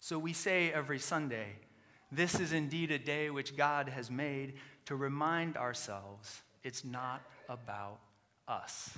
So 0.00 0.18
we 0.18 0.32
say 0.32 0.72
every 0.72 0.98
Sunday, 0.98 1.56
This 2.12 2.38
is 2.38 2.52
indeed 2.52 2.90
a 2.90 2.98
day 2.98 3.30
which 3.30 3.56
God 3.56 3.88
has 3.88 4.10
made 4.10 4.54
to 4.86 4.96
remind 4.96 5.56
ourselves 5.56 6.42
it's 6.62 6.84
not 6.84 7.22
about 7.48 8.00
us. 8.48 8.96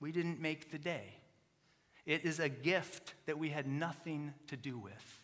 We 0.00 0.12
didn't 0.12 0.40
make 0.40 0.70
the 0.70 0.78
day. 0.78 1.19
It 2.10 2.24
is 2.24 2.40
a 2.40 2.48
gift 2.48 3.14
that 3.26 3.38
we 3.38 3.50
had 3.50 3.68
nothing 3.68 4.34
to 4.48 4.56
do 4.56 4.76
with. 4.76 5.20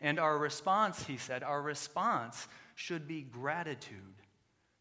And 0.00 0.20
our 0.20 0.38
response, 0.38 1.02
he 1.02 1.16
said, 1.16 1.42
our 1.42 1.60
response 1.60 2.46
should 2.76 3.08
be 3.08 3.22
gratitude 3.22 4.22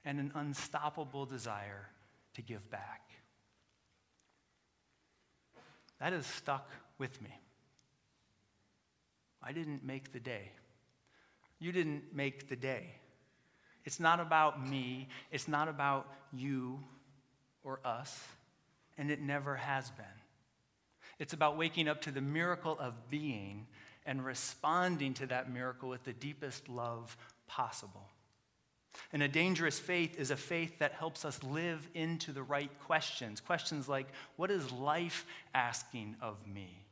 and 0.05 0.19
an 0.19 0.31
unstoppable 0.35 1.25
desire 1.25 1.89
to 2.35 2.43
give 2.43 2.69
back. 2.69 3.09
That 5.99 6.13
has 6.13 6.27
stuck 6.27 6.69
with 6.99 7.19
me. 7.19 7.31
I 9.41 9.53
didn't 9.53 9.83
make 9.83 10.13
the 10.13 10.19
day. 10.19 10.51
You 11.57 11.71
didn't 11.71 12.13
make 12.13 12.47
the 12.47 12.55
day. 12.55 12.93
It's 13.85 13.99
not 13.99 14.19
about 14.19 14.69
me, 14.69 15.07
it's 15.31 15.47
not 15.47 15.67
about 15.67 16.13
you 16.31 16.79
or 17.63 17.79
us, 17.83 18.23
and 18.99 19.09
it 19.09 19.19
never 19.19 19.55
has 19.55 19.89
been. 19.89 20.05
It's 21.19 21.33
about 21.33 21.57
waking 21.57 21.87
up 21.87 22.01
to 22.01 22.11
the 22.11 22.21
miracle 22.21 22.77
of 22.79 23.09
being 23.09 23.67
and 24.05 24.25
responding 24.25 25.13
to 25.15 25.25
that 25.27 25.51
miracle 25.51 25.89
with 25.89 26.03
the 26.03 26.13
deepest 26.13 26.69
love 26.69 27.17
possible. 27.47 28.09
And 29.13 29.21
a 29.21 29.27
dangerous 29.27 29.77
faith 29.77 30.19
is 30.19 30.31
a 30.31 30.37
faith 30.37 30.79
that 30.79 30.93
helps 30.93 31.25
us 31.25 31.43
live 31.43 31.87
into 31.93 32.31
the 32.31 32.43
right 32.43 32.71
questions. 32.85 33.41
Questions 33.41 33.87
like, 33.87 34.07
what 34.35 34.49
is 34.49 34.71
life 34.71 35.25
asking 35.53 36.15
of 36.21 36.35
me? 36.47 36.83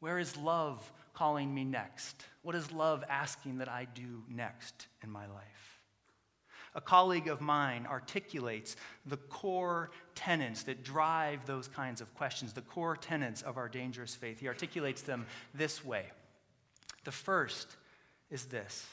Where 0.00 0.18
is 0.18 0.36
love 0.36 0.92
calling 1.14 1.52
me 1.54 1.64
next? 1.64 2.26
What 2.42 2.54
is 2.54 2.70
love 2.70 3.04
asking 3.08 3.58
that 3.58 3.68
I 3.68 3.86
do 3.86 4.22
next 4.28 4.86
in 5.02 5.10
my 5.10 5.26
life? 5.26 5.73
A 6.74 6.80
colleague 6.80 7.28
of 7.28 7.40
mine 7.40 7.86
articulates 7.88 8.76
the 9.06 9.16
core 9.16 9.90
tenets 10.14 10.64
that 10.64 10.82
drive 10.82 11.46
those 11.46 11.68
kinds 11.68 12.00
of 12.00 12.12
questions, 12.14 12.52
the 12.52 12.62
core 12.62 12.96
tenets 12.96 13.42
of 13.42 13.56
our 13.56 13.68
dangerous 13.68 14.14
faith. 14.14 14.40
He 14.40 14.48
articulates 14.48 15.02
them 15.02 15.26
this 15.54 15.84
way. 15.84 16.06
The 17.04 17.12
first 17.12 17.76
is 18.30 18.46
this 18.46 18.86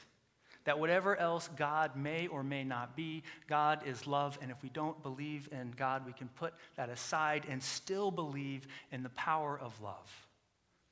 that 0.63 0.77
whatever 0.77 1.15
else 1.15 1.50
God 1.55 1.95
may 1.95 2.27
or 2.27 2.43
may 2.43 2.63
not 2.63 2.95
be, 2.95 3.23
God 3.47 3.81
is 3.83 4.05
love. 4.05 4.38
And 4.43 4.51
if 4.51 4.61
we 4.61 4.69
don't 4.69 5.01
believe 5.01 5.50
in 5.51 5.73
God, 5.75 6.05
we 6.05 6.13
can 6.13 6.27
put 6.29 6.53
that 6.75 6.88
aside 6.88 7.45
and 7.50 7.63
still 7.63 8.11
believe 8.11 8.67
in 8.91 9.01
the 9.01 9.09
power 9.09 9.59
of 9.59 9.79
love. 9.81 10.27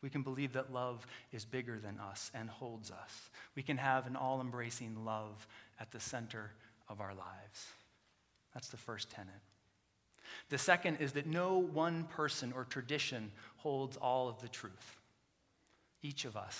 We 0.01 0.09
can 0.09 0.23
believe 0.23 0.53
that 0.53 0.73
love 0.73 1.05
is 1.31 1.45
bigger 1.45 1.77
than 1.77 1.99
us 1.99 2.31
and 2.33 2.49
holds 2.49 2.89
us. 2.89 3.29
We 3.55 3.61
can 3.61 3.77
have 3.77 4.07
an 4.07 4.15
all 4.15 4.41
embracing 4.41 5.05
love 5.05 5.45
at 5.79 5.91
the 5.91 5.99
center 5.99 6.51
of 6.89 7.01
our 7.01 7.13
lives. 7.13 7.67
That's 8.53 8.69
the 8.69 8.77
first 8.77 9.09
tenet. 9.09 9.33
The 10.49 10.57
second 10.57 10.97
is 10.99 11.13
that 11.13 11.27
no 11.27 11.57
one 11.57 12.05
person 12.05 12.53
or 12.55 12.65
tradition 12.65 13.31
holds 13.57 13.97
all 13.97 14.27
of 14.27 14.41
the 14.41 14.47
truth. 14.47 14.99
Each 16.01 16.25
of 16.25 16.35
us 16.35 16.59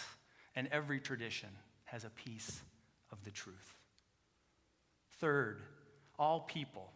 and 0.55 0.67
every 0.71 0.99
tradition 0.99 1.49
has 1.85 2.03
a 2.03 2.09
piece 2.09 2.61
of 3.11 3.23
the 3.23 3.31
truth. 3.31 3.75
Third, 5.19 5.61
all 6.17 6.41
people, 6.41 6.91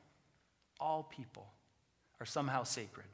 all 0.79 1.03
people 1.03 1.47
are 2.19 2.25
somehow 2.25 2.63
sacred. 2.63 3.07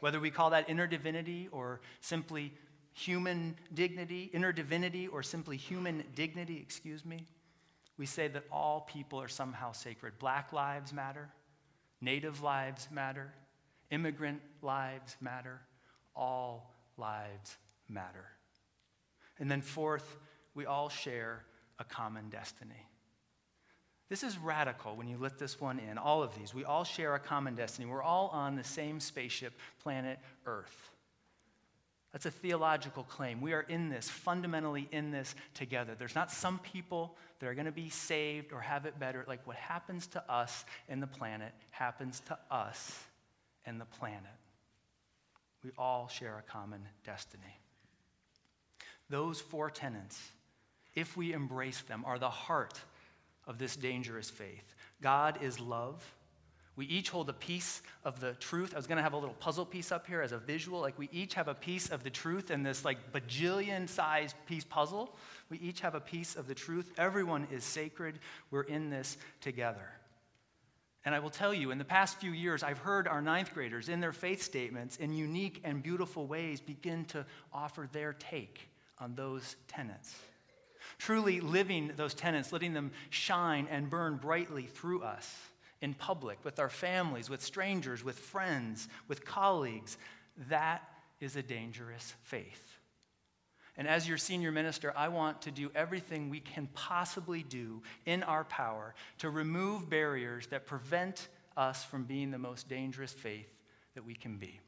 Whether 0.00 0.20
we 0.20 0.30
call 0.30 0.50
that 0.50 0.70
inner 0.70 0.86
divinity 0.86 1.48
or 1.50 1.80
simply 2.00 2.52
human 2.92 3.56
dignity, 3.74 4.30
inner 4.32 4.52
divinity 4.52 5.08
or 5.08 5.22
simply 5.22 5.56
human 5.56 6.04
dignity, 6.14 6.58
excuse 6.60 7.04
me, 7.04 7.26
we 7.98 8.06
say 8.06 8.28
that 8.28 8.44
all 8.50 8.80
people 8.80 9.20
are 9.20 9.28
somehow 9.28 9.72
sacred. 9.72 10.18
Black 10.18 10.52
lives 10.52 10.92
matter, 10.92 11.28
native 12.00 12.42
lives 12.42 12.88
matter, 12.92 13.32
immigrant 13.90 14.40
lives 14.62 15.16
matter, 15.20 15.60
all 16.14 16.74
lives 16.96 17.56
matter. 17.88 18.24
And 19.38 19.50
then, 19.50 19.62
fourth, 19.62 20.16
we 20.54 20.64
all 20.64 20.88
share 20.88 21.44
a 21.78 21.84
common 21.84 22.28
destiny. 22.28 22.88
This 24.08 24.22
is 24.22 24.38
radical 24.38 24.96
when 24.96 25.06
you 25.06 25.18
let 25.18 25.38
this 25.38 25.60
one 25.60 25.78
in. 25.78 25.98
All 25.98 26.22
of 26.22 26.34
these. 26.36 26.54
We 26.54 26.64
all 26.64 26.84
share 26.84 27.14
a 27.14 27.20
common 27.20 27.54
destiny. 27.54 27.86
We're 27.86 28.02
all 28.02 28.28
on 28.28 28.56
the 28.56 28.64
same 28.64 29.00
spaceship, 29.00 29.52
planet 29.82 30.18
Earth. 30.46 30.90
That's 32.18 32.34
a 32.34 32.40
theological 32.40 33.04
claim. 33.04 33.40
We 33.40 33.52
are 33.52 33.60
in 33.60 33.90
this, 33.90 34.08
fundamentally 34.08 34.88
in 34.90 35.12
this 35.12 35.36
together. 35.54 35.94
There's 35.96 36.16
not 36.16 36.32
some 36.32 36.58
people 36.58 37.14
that 37.38 37.46
are 37.46 37.54
going 37.54 37.66
to 37.66 37.70
be 37.70 37.90
saved 37.90 38.52
or 38.52 38.60
have 38.60 38.86
it 38.86 38.98
better. 38.98 39.24
Like 39.28 39.46
what 39.46 39.54
happens 39.54 40.08
to 40.08 40.24
us 40.28 40.64
and 40.88 41.00
the 41.00 41.06
planet 41.06 41.52
happens 41.70 42.20
to 42.26 42.36
us 42.50 43.04
and 43.66 43.80
the 43.80 43.84
planet. 43.84 44.24
We 45.62 45.70
all 45.78 46.08
share 46.08 46.42
a 46.44 46.50
common 46.50 46.80
destiny. 47.04 47.60
Those 49.08 49.40
four 49.40 49.70
tenets, 49.70 50.20
if 50.96 51.16
we 51.16 51.32
embrace 51.32 51.82
them, 51.82 52.02
are 52.04 52.18
the 52.18 52.30
heart 52.30 52.80
of 53.46 53.58
this 53.58 53.76
dangerous 53.76 54.28
faith. 54.28 54.74
God 55.00 55.38
is 55.40 55.60
love. 55.60 56.02
We 56.78 56.86
each 56.86 57.10
hold 57.10 57.28
a 57.28 57.32
piece 57.32 57.82
of 58.04 58.20
the 58.20 58.34
truth. 58.34 58.72
I 58.72 58.76
was 58.76 58.86
going 58.86 58.98
to 58.98 59.02
have 59.02 59.12
a 59.12 59.16
little 59.16 59.34
puzzle 59.34 59.66
piece 59.66 59.90
up 59.90 60.06
here 60.06 60.22
as 60.22 60.30
a 60.30 60.38
visual. 60.38 60.80
Like, 60.80 60.96
we 60.96 61.08
each 61.10 61.34
have 61.34 61.48
a 61.48 61.54
piece 61.54 61.90
of 61.90 62.04
the 62.04 62.10
truth 62.10 62.52
in 62.52 62.62
this, 62.62 62.84
like, 62.84 63.12
bajillion 63.12 63.88
sized 63.88 64.36
piece 64.46 64.62
puzzle. 64.62 65.16
We 65.50 65.58
each 65.58 65.80
have 65.80 65.96
a 65.96 66.00
piece 66.00 66.36
of 66.36 66.46
the 66.46 66.54
truth. 66.54 66.92
Everyone 66.96 67.48
is 67.50 67.64
sacred. 67.64 68.20
We're 68.52 68.62
in 68.62 68.90
this 68.90 69.16
together. 69.40 69.90
And 71.04 71.16
I 71.16 71.18
will 71.18 71.30
tell 71.30 71.52
you, 71.52 71.72
in 71.72 71.78
the 71.78 71.84
past 71.84 72.20
few 72.20 72.30
years, 72.30 72.62
I've 72.62 72.78
heard 72.78 73.08
our 73.08 73.20
ninth 73.20 73.52
graders 73.52 73.88
in 73.88 73.98
their 73.98 74.12
faith 74.12 74.40
statements 74.40 74.98
in 74.98 75.12
unique 75.12 75.60
and 75.64 75.82
beautiful 75.82 76.28
ways 76.28 76.60
begin 76.60 77.06
to 77.06 77.26
offer 77.52 77.88
their 77.90 78.12
take 78.12 78.68
on 79.00 79.16
those 79.16 79.56
tenets. 79.66 80.14
Truly 80.98 81.40
living 81.40 81.90
those 81.96 82.14
tenets, 82.14 82.52
letting 82.52 82.72
them 82.72 82.92
shine 83.10 83.66
and 83.68 83.90
burn 83.90 84.14
brightly 84.14 84.66
through 84.66 85.02
us 85.02 85.28
in 85.80 85.94
public, 85.94 86.44
with 86.44 86.58
our 86.58 86.68
families, 86.68 87.30
with 87.30 87.42
strangers, 87.42 88.02
with 88.02 88.18
friends, 88.18 88.88
with 89.06 89.24
colleagues. 89.24 89.96
That 90.48 90.82
is 91.20 91.36
a 91.36 91.42
dangerous 91.42 92.14
faith. 92.22 92.78
And 93.76 93.86
as 93.86 94.08
your 94.08 94.18
senior 94.18 94.50
minister, 94.50 94.92
I 94.96 95.06
want 95.08 95.42
to 95.42 95.52
do 95.52 95.70
everything 95.74 96.30
we 96.30 96.40
can 96.40 96.68
possibly 96.74 97.44
do 97.44 97.82
in 98.06 98.24
our 98.24 98.42
power 98.44 98.94
to 99.18 99.30
remove 99.30 99.88
barriers 99.88 100.48
that 100.48 100.66
prevent 100.66 101.28
us 101.56 101.84
from 101.84 102.04
being 102.04 102.32
the 102.32 102.38
most 102.38 102.68
dangerous 102.68 103.12
faith 103.12 103.48
that 103.94 104.04
we 104.04 104.14
can 104.14 104.36
be. 104.36 104.58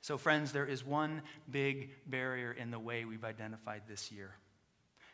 So, 0.00 0.18
friends, 0.18 0.50
there 0.50 0.66
is 0.66 0.84
one 0.84 1.22
big 1.48 1.90
barrier 2.08 2.50
in 2.50 2.72
the 2.72 2.78
way 2.78 3.04
we've 3.04 3.24
identified 3.24 3.82
this 3.88 4.10
year, 4.10 4.34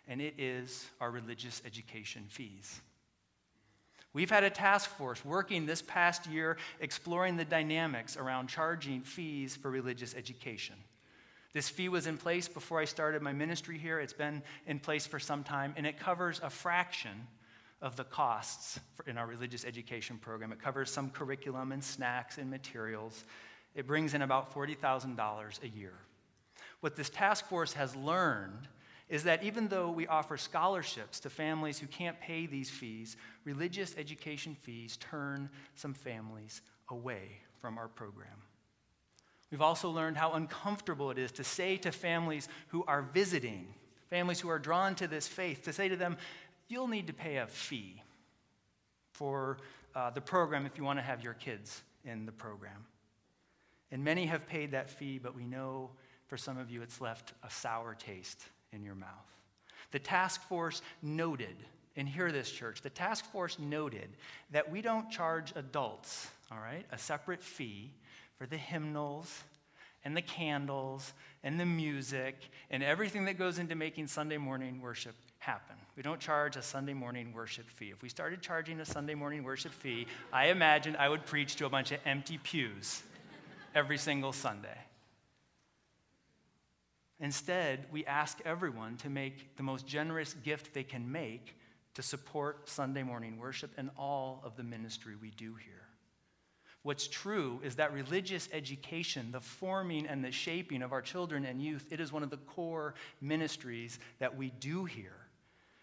and 0.06 0.22
it 0.22 0.34
is 0.38 0.86
our 1.02 1.10
religious 1.10 1.60
education 1.66 2.24
fees. 2.28 2.80
We've 4.12 4.30
had 4.30 4.44
a 4.44 4.50
task 4.50 4.90
force 4.90 5.24
working 5.24 5.66
this 5.66 5.82
past 5.82 6.26
year 6.26 6.56
exploring 6.80 7.36
the 7.36 7.44
dynamics 7.44 8.16
around 8.16 8.48
charging 8.48 9.02
fees 9.02 9.54
for 9.54 9.70
religious 9.70 10.14
education. 10.14 10.76
This 11.52 11.68
fee 11.68 11.88
was 11.88 12.06
in 12.06 12.18
place 12.18 12.48
before 12.48 12.80
I 12.80 12.84
started 12.84 13.22
my 13.22 13.32
ministry 13.32 13.78
here. 13.78 14.00
It's 14.00 14.12
been 14.12 14.42
in 14.66 14.78
place 14.78 15.06
for 15.06 15.18
some 15.18 15.44
time, 15.44 15.74
and 15.76 15.86
it 15.86 15.98
covers 15.98 16.40
a 16.42 16.50
fraction 16.50 17.26
of 17.80 17.96
the 17.96 18.04
costs 18.04 18.80
in 19.06 19.16
our 19.16 19.26
religious 19.26 19.64
education 19.64 20.18
program. 20.18 20.52
It 20.52 20.60
covers 20.60 20.90
some 20.90 21.10
curriculum 21.10 21.72
and 21.72 21.82
snacks 21.82 22.38
and 22.38 22.50
materials. 22.50 23.24
It 23.74 23.86
brings 23.86 24.14
in 24.14 24.22
about 24.22 24.52
$40,000 24.52 25.62
a 25.62 25.68
year. 25.68 25.94
What 26.80 26.96
this 26.96 27.10
task 27.10 27.46
force 27.46 27.72
has 27.74 27.94
learned 27.96 28.68
is 29.08 29.24
that 29.24 29.42
even 29.42 29.68
though 29.68 29.90
we 29.90 30.06
offer 30.06 30.36
scholarships 30.36 31.20
to 31.20 31.30
families 31.30 31.78
who 31.78 31.86
can't 31.86 32.20
pay 32.20 32.46
these 32.46 32.68
fees, 32.68 33.16
religious 33.44 33.94
education 33.96 34.54
fees 34.54 34.96
turn 34.98 35.48
some 35.74 35.94
families 35.94 36.60
away 36.90 37.40
from 37.60 37.78
our 37.78 37.88
program. 37.88 38.42
We've 39.50 39.62
also 39.62 39.88
learned 39.90 40.18
how 40.18 40.32
uncomfortable 40.32 41.10
it 41.10 41.18
is 41.18 41.32
to 41.32 41.44
say 41.44 41.78
to 41.78 41.90
families 41.90 42.48
who 42.68 42.84
are 42.84 43.02
visiting, 43.02 43.66
families 44.10 44.40
who 44.40 44.50
are 44.50 44.58
drawn 44.58 44.94
to 44.96 45.08
this 45.08 45.26
faith, 45.26 45.64
to 45.64 45.72
say 45.72 45.88
to 45.88 45.96
them, 45.96 46.18
you'll 46.68 46.88
need 46.88 47.06
to 47.06 47.14
pay 47.14 47.38
a 47.38 47.46
fee 47.46 48.02
for 49.12 49.56
uh, 49.94 50.10
the 50.10 50.20
program 50.20 50.66
if 50.66 50.76
you 50.76 50.84
want 50.84 50.98
to 50.98 51.02
have 51.02 51.24
your 51.24 51.32
kids 51.32 51.82
in 52.04 52.26
the 52.26 52.32
program. 52.32 52.84
And 53.90 54.04
many 54.04 54.26
have 54.26 54.46
paid 54.46 54.72
that 54.72 54.90
fee, 54.90 55.18
but 55.18 55.34
we 55.34 55.46
know 55.46 55.90
for 56.26 56.36
some 56.36 56.58
of 56.58 56.70
you 56.70 56.82
it's 56.82 57.00
left 57.00 57.32
a 57.42 57.50
sour 57.50 57.96
taste 57.98 58.44
in 58.72 58.84
your 58.84 58.94
mouth. 58.94 59.08
The 59.90 59.98
task 59.98 60.42
force 60.48 60.82
noted, 61.02 61.56
and 61.96 62.08
hear 62.08 62.30
this, 62.30 62.50
church, 62.50 62.82
the 62.82 62.90
task 62.90 63.24
force 63.32 63.58
noted 63.58 64.08
that 64.50 64.70
we 64.70 64.82
don't 64.82 65.10
charge 65.10 65.52
adults, 65.56 66.28
all 66.52 66.58
right, 66.58 66.84
a 66.92 66.98
separate 66.98 67.42
fee 67.42 67.90
for 68.36 68.46
the 68.46 68.56
hymnals 68.56 69.42
and 70.04 70.16
the 70.16 70.22
candles 70.22 71.12
and 71.42 71.58
the 71.58 71.66
music 71.66 72.36
and 72.70 72.82
everything 72.82 73.24
that 73.24 73.38
goes 73.38 73.58
into 73.58 73.74
making 73.74 74.06
Sunday 74.06 74.36
morning 74.36 74.80
worship 74.80 75.14
happen. 75.38 75.76
We 75.96 76.02
don't 76.02 76.20
charge 76.20 76.56
a 76.56 76.62
Sunday 76.62 76.94
morning 76.94 77.32
worship 77.32 77.68
fee. 77.68 77.90
If 77.90 78.02
we 78.02 78.08
started 78.08 78.40
charging 78.40 78.80
a 78.80 78.84
Sunday 78.84 79.14
morning 79.14 79.42
worship 79.42 79.72
fee, 79.72 80.06
I 80.32 80.46
imagine 80.48 80.96
I 80.96 81.08
would 81.08 81.26
preach 81.26 81.56
to 81.56 81.66
a 81.66 81.70
bunch 81.70 81.90
of 81.92 81.98
empty 82.04 82.38
pews 82.38 83.02
every 83.74 83.98
single 83.98 84.32
Sunday. 84.32 84.76
Instead, 87.20 87.86
we 87.90 88.06
ask 88.06 88.38
everyone 88.44 88.96
to 88.98 89.10
make 89.10 89.56
the 89.56 89.62
most 89.62 89.86
generous 89.86 90.34
gift 90.34 90.72
they 90.72 90.84
can 90.84 91.10
make 91.10 91.56
to 91.94 92.02
support 92.02 92.68
Sunday 92.68 93.02
morning 93.02 93.38
worship 93.38 93.72
and 93.76 93.90
all 93.98 94.40
of 94.44 94.56
the 94.56 94.62
ministry 94.62 95.14
we 95.20 95.30
do 95.30 95.54
here. 95.56 95.88
What's 96.82 97.08
true 97.08 97.60
is 97.64 97.74
that 97.74 97.92
religious 97.92 98.48
education, 98.52 99.32
the 99.32 99.40
forming 99.40 100.06
and 100.06 100.24
the 100.24 100.30
shaping 100.30 100.82
of 100.82 100.92
our 100.92 101.02
children 101.02 101.44
and 101.44 101.60
youth, 101.60 101.86
it 101.90 101.98
is 101.98 102.12
one 102.12 102.22
of 102.22 102.30
the 102.30 102.36
core 102.36 102.94
ministries 103.20 103.98
that 104.20 104.36
we 104.36 104.50
do 104.60 104.84
here. 104.84 105.16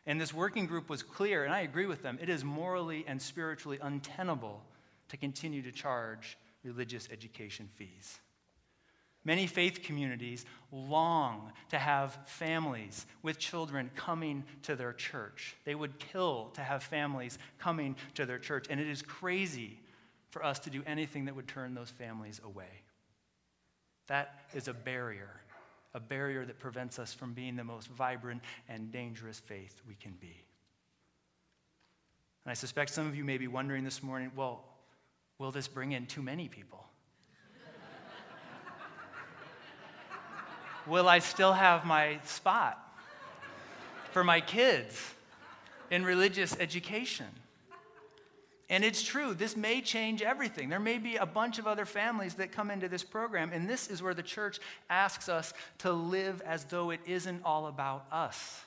And 0.06 0.22
this 0.22 0.34
working 0.34 0.68
group 0.68 0.90
was 0.90 1.04
clear, 1.04 1.44
and 1.44 1.54
I 1.54 1.62
agree 1.62 1.86
with 1.86 2.02
them. 2.02 2.18
It 2.22 2.30
is 2.30 2.44
morally 2.44 3.04
and 3.08 3.22
spiritually 3.22 3.80
untenable 3.82 4.64
to 5.10 5.18
continue 5.18 5.62
to 5.64 5.72
charge 5.72 6.38
religious 6.64 7.10
education 7.12 7.68
fees. 7.76 8.20
Many 9.26 9.48
faith 9.48 9.82
communities 9.82 10.46
long 10.72 11.52
to 11.70 11.80
have 11.80 12.18
families 12.28 13.08
with 13.24 13.40
children 13.40 13.90
coming 13.96 14.44
to 14.62 14.76
their 14.76 14.94
church. 14.94 15.56
They 15.66 15.74
would 15.74 15.98
kill 15.98 16.52
to 16.54 16.62
have 16.62 16.84
families 16.84 17.40
coming 17.58 17.96
to 18.14 18.28
their 18.28 18.38
church. 18.38 18.68
And 18.70 18.80
it 18.80 18.88
is 18.88 19.02
crazy 19.02 19.80
for 20.30 20.46
us 20.46 20.60
to 20.60 20.70
do 20.70 20.84
anything 20.86 21.26
that 21.26 21.36
would 21.36 21.48
turn 21.48 21.74
those 21.74 21.90
families 21.90 22.40
away. 22.46 22.84
That 24.08 24.42
is 24.54 24.68
a 24.68 24.74
barrier, 24.74 25.42
a 25.96 26.00
barrier 26.00 26.46
that 26.46 26.60
prevents 26.60 27.00
us 27.00 27.12
from 27.12 27.34
being 27.34 27.56
the 27.56 27.64
most 27.64 27.88
vibrant 27.88 28.44
and 28.70 28.92
dangerous 28.92 29.40
faith 29.40 29.82
we 29.88 29.96
can 29.96 30.12
be. 30.20 30.46
And 32.46 32.52
I 32.52 32.54
suspect 32.54 32.92
some 32.92 33.08
of 33.08 33.16
you 33.16 33.24
may 33.24 33.40
be 33.40 33.48
wondering 33.48 33.84
this 33.84 34.04
morning 34.04 34.32
well, 34.36 34.64
will 35.40 35.50
this 35.50 35.68
bring 35.68 35.94
in 35.94 36.06
too 36.06 36.22
many 36.22 36.48
people? 36.48 36.86
Will 40.88 41.08
I 41.08 41.20
still 41.20 41.54
have 41.54 41.86
my 41.86 42.20
spot 42.26 42.80
for 44.12 44.24
my 44.24 44.42
kids 44.42 45.14
in 45.90 46.04
religious 46.04 46.56
education? 46.60 47.28
And 48.70 48.84
it's 48.84 49.04
true, 49.04 49.36
this 49.36 49.56
may 49.56 49.82
change 49.82 50.24
everything. 50.24 50.70
There 50.70 50.80
may 50.80 50.98
be 50.98 51.18
a 51.18 51.26
bunch 51.26 51.60
of 51.60 51.68
other 51.68 51.86
families 51.86 52.36
that 52.36 52.52
come 52.52 52.72
into 52.72 52.90
this 52.90 53.04
program, 53.04 53.52
and 53.54 53.70
this 53.70 53.90
is 53.90 54.02
where 54.02 54.16
the 54.16 54.24
church 54.24 54.60
asks 54.90 55.30
us 55.30 55.54
to 55.80 55.92
live 55.92 56.42
as 56.42 56.64
though 56.66 56.90
it 56.90 57.00
isn't 57.06 57.42
all 57.46 57.68
about 57.68 58.06
us. 58.12 58.62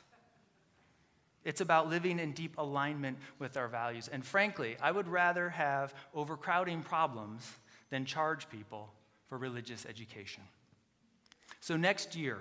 It's 1.44 1.60
about 1.60 1.88
living 1.88 2.20
in 2.20 2.32
deep 2.32 2.58
alignment 2.58 3.18
with 3.38 3.56
our 3.56 3.68
values. 3.68 4.08
And 4.08 4.24
frankly, 4.24 4.76
I 4.80 4.92
would 4.92 5.08
rather 5.08 5.48
have 5.48 5.94
overcrowding 6.14 6.82
problems 6.82 7.50
than 7.90 8.04
charge 8.04 8.48
people 8.50 8.92
for 9.28 9.38
religious 9.38 9.86
education. 9.86 10.42
So 11.60 11.76
next 11.76 12.14
year, 12.16 12.38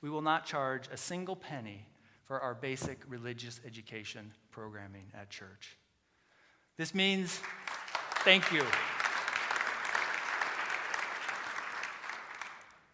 we 0.00 0.10
will 0.10 0.22
not 0.22 0.44
charge 0.44 0.88
a 0.92 0.96
single 0.96 1.36
penny 1.36 1.86
for 2.24 2.40
our 2.40 2.54
basic 2.54 2.98
religious 3.08 3.60
education 3.66 4.32
programming 4.50 5.10
at 5.14 5.30
church. 5.30 5.76
This 6.76 6.94
means, 6.94 7.40
thank 8.24 8.50
you. 8.52 8.64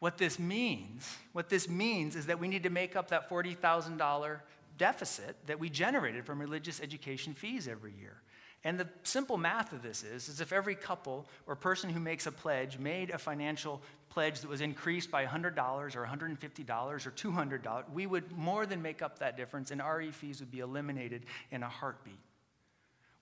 What 0.00 0.16
this 0.16 0.38
means, 0.38 1.16
what 1.32 1.48
this 1.48 1.68
means 1.68 2.14
is 2.14 2.26
that 2.26 2.38
we 2.38 2.48
need 2.48 2.62
to 2.62 2.70
make 2.70 2.94
up 2.94 3.08
that 3.08 3.28
$40,000 3.28 4.40
deficit 4.76 5.36
that 5.46 5.58
we 5.58 5.68
generated 5.68 6.24
from 6.24 6.40
religious 6.40 6.80
education 6.80 7.34
fees 7.34 7.66
every 7.66 7.92
year. 7.92 8.22
And 8.64 8.78
the 8.78 8.88
simple 9.02 9.36
math 9.36 9.72
of 9.72 9.82
this 9.82 10.02
is, 10.02 10.28
is 10.28 10.40
if 10.40 10.52
every 10.52 10.74
couple 10.74 11.26
or 11.46 11.54
person 11.54 11.90
who 11.90 12.00
makes 12.00 12.26
a 12.26 12.32
pledge 12.32 12.78
made 12.78 13.10
a 13.10 13.18
financial 13.18 13.82
pledge 14.18 14.40
that 14.40 14.50
was 14.50 14.62
increased 14.62 15.12
by 15.12 15.24
$100 15.24 15.56
or 15.94 16.04
$150 16.04 17.06
or 17.06 17.10
$200, 17.12 17.90
we 17.92 18.04
would 18.04 18.36
more 18.36 18.66
than 18.66 18.82
make 18.82 19.00
up 19.00 19.20
that 19.20 19.36
difference 19.36 19.70
and 19.70 19.80
RE 19.80 20.10
fees 20.10 20.40
would 20.40 20.50
be 20.50 20.58
eliminated 20.58 21.24
in 21.52 21.62
a 21.62 21.68
heartbeat. 21.68 22.18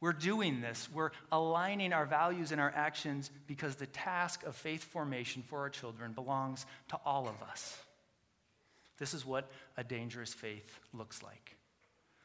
We're 0.00 0.14
doing 0.14 0.62
this. 0.62 0.88
We're 0.94 1.10
aligning 1.30 1.92
our 1.92 2.06
values 2.06 2.50
and 2.50 2.58
our 2.58 2.72
actions 2.74 3.30
because 3.46 3.76
the 3.76 3.88
task 3.88 4.42
of 4.44 4.56
faith 4.56 4.84
formation 4.84 5.42
for 5.42 5.58
our 5.58 5.68
children 5.68 6.12
belongs 6.14 6.64
to 6.88 6.98
all 7.04 7.28
of 7.28 7.46
us. 7.46 7.76
This 8.96 9.12
is 9.12 9.26
what 9.26 9.50
a 9.76 9.84
dangerous 9.84 10.32
faith 10.32 10.78
looks 10.94 11.22
like. 11.22 11.56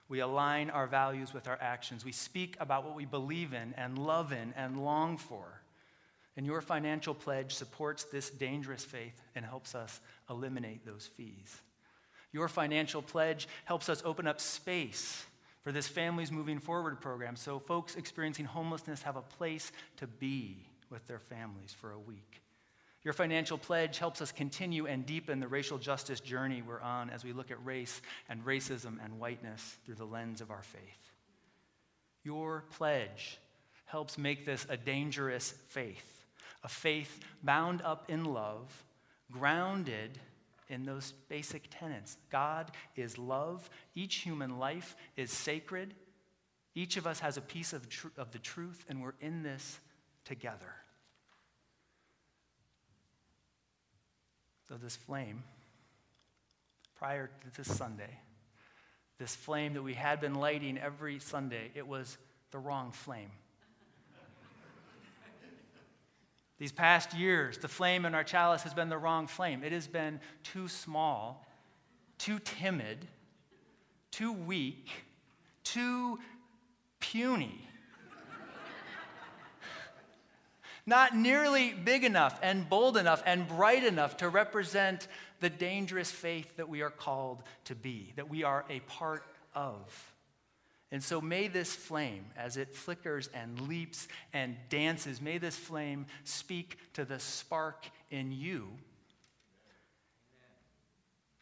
We 0.08 0.22
align 0.22 0.70
our 0.70 0.88
values 0.88 1.34
with 1.34 1.50
our 1.50 1.58
actions. 1.60 2.06
We 2.06 2.14
speak 2.14 2.56
about 2.62 2.86
what 2.86 2.96
we 2.96 3.04
believe 3.04 3.52
in 3.52 3.74
and 3.76 3.98
love 3.98 4.32
in 4.32 4.54
and 4.56 4.82
long 4.82 5.18
for. 5.18 5.61
And 6.38 6.46
your 6.46 6.62
financial 6.62 7.14
pledge 7.14 7.54
supports 7.54 8.06
this 8.06 8.30
dangerous 8.30 8.86
faith 8.86 9.22
and 9.36 9.46
helps 9.46 9.76
us 9.76 10.00
eliminate 10.30 10.86
those 10.86 11.10
fees. 11.18 11.62
Your 12.32 12.48
financial 12.48 13.02
pledge 13.02 13.48
helps 13.66 13.90
us 13.90 14.02
open 14.06 14.28
up 14.28 14.40
space 14.40 15.26
for 15.62 15.72
this 15.72 15.88
Families 15.88 16.32
Moving 16.32 16.60
Forward 16.60 17.02
program 17.02 17.36
so 17.36 17.60
folks 17.60 17.96
experiencing 17.96 18.46
homelessness 18.46 19.02
have 19.04 19.18
a 19.18 19.22
place 19.22 19.72
to 19.98 20.08
be 20.08 20.66
with 20.90 21.06
their 21.08 21.20
families 21.20 21.76
for 21.78 21.92
a 21.92 22.00
week. 22.00 22.42
Your 23.04 23.14
financial 23.14 23.58
pledge 23.58 23.98
helps 23.98 24.22
us 24.22 24.32
continue 24.32 24.86
and 24.86 25.06
deepen 25.06 25.40
the 25.40 25.48
racial 25.48 25.80
justice 25.80 26.20
journey 26.20 26.62
we're 26.62 26.82
on 26.82 27.10
as 27.10 27.24
we 27.24 27.34
look 27.34 27.50
at 27.50 27.64
race 27.66 28.02
and 28.30 28.46
racism 28.46 29.04
and 29.04 29.20
whiteness 29.20 29.78
through 29.86 29.96
the 29.96 30.06
lens 30.06 30.40
of 30.40 30.52
our 30.52 30.62
faith. 30.62 30.82
Your 32.24 32.64
pledge 32.78 33.40
helps 33.86 34.18
make 34.18 34.46
this 34.46 34.68
a 34.70 34.78
dangerous 34.78 35.54
faith, 35.70 36.21
a 36.64 36.70
faith 36.70 37.20
bound 37.44 37.82
up 37.82 38.06
in 38.10 38.26
love, 38.26 38.84
grounded 39.32 40.20
in 40.70 40.86
those 40.86 41.14
basic 41.28 41.68
tenets. 41.70 42.18
God 42.32 42.72
is 42.96 43.18
love, 43.18 43.70
each 43.96 44.16
human 44.16 44.58
life 44.58 44.96
is 45.18 45.32
sacred. 45.32 45.94
Each 46.74 46.96
of 46.96 47.06
us 47.06 47.20
has 47.20 47.36
a 47.36 47.42
piece 47.42 47.74
of, 47.74 47.90
tr- 47.90 48.08
of 48.18 48.32
the 48.32 48.40
truth, 48.40 48.86
and 48.88 49.02
we're 49.02 49.14
in 49.20 49.44
this 49.44 49.80
together. 50.24 50.74
So, 54.70 54.78
this 54.78 54.96
flame 54.96 55.44
prior 56.96 57.28
to 57.28 57.58
this 57.58 57.76
Sunday, 57.76 58.20
this 59.18 59.36
flame 59.36 59.74
that 59.74 59.84
we 59.84 59.96
had 59.96 60.22
been 60.22 60.36
lighting 60.36 60.78
every 60.78 61.20
Sunday, 61.20 61.72
it 61.76 61.86
was 61.86 62.18
the 62.52 62.60
wrong 62.60 62.92
flame. 62.92 63.32
These 66.62 66.72
past 66.72 67.16
years, 67.16 67.58
the 67.58 67.68
flame 67.68 68.06
in 68.06 68.14
our 68.14 68.24
chalice 68.24 68.62
has 68.62 68.76
been 68.76 68.90
the 68.90 68.98
wrong 69.00 69.26
flame. 69.26 69.64
It 69.64 69.72
has 69.72 69.88
been 69.88 70.20
too 70.44 70.68
small, 70.68 71.44
too 72.20 72.38
timid, 72.38 73.08
too 74.12 74.32
weak, 74.32 74.88
too 75.64 76.20
puny. 77.00 77.68
Not 80.86 81.16
nearly 81.18 81.74
big 81.74 82.04
enough 82.04 82.40
and 82.44 82.70
bold 82.70 82.96
enough 82.96 83.24
and 83.26 83.48
bright 83.48 83.84
enough 83.84 84.18
to 84.18 84.30
represent 84.30 85.08
the 85.40 85.50
dangerous 85.50 86.12
faith 86.12 86.58
that 86.58 86.70
we 86.70 86.84
are 86.84 86.92
called 86.92 87.42
to 87.66 87.74
be, 87.74 88.14
that 88.18 88.30
we 88.30 88.44
are 88.44 88.66
a 88.70 88.82
part 88.82 89.24
of. 89.56 90.11
And 90.92 91.02
so 91.02 91.22
may 91.22 91.48
this 91.48 91.74
flame, 91.74 92.26
as 92.36 92.58
it 92.58 92.76
flickers 92.76 93.30
and 93.34 93.62
leaps 93.62 94.10
and 94.34 94.58
dances, 94.70 95.22
may 95.22 95.38
this 95.38 95.56
flame 95.56 96.06
speak 96.26 96.78
to 96.94 97.06
the 97.06 97.20
spark 97.20 97.86
in 98.10 98.32
you 98.32 98.68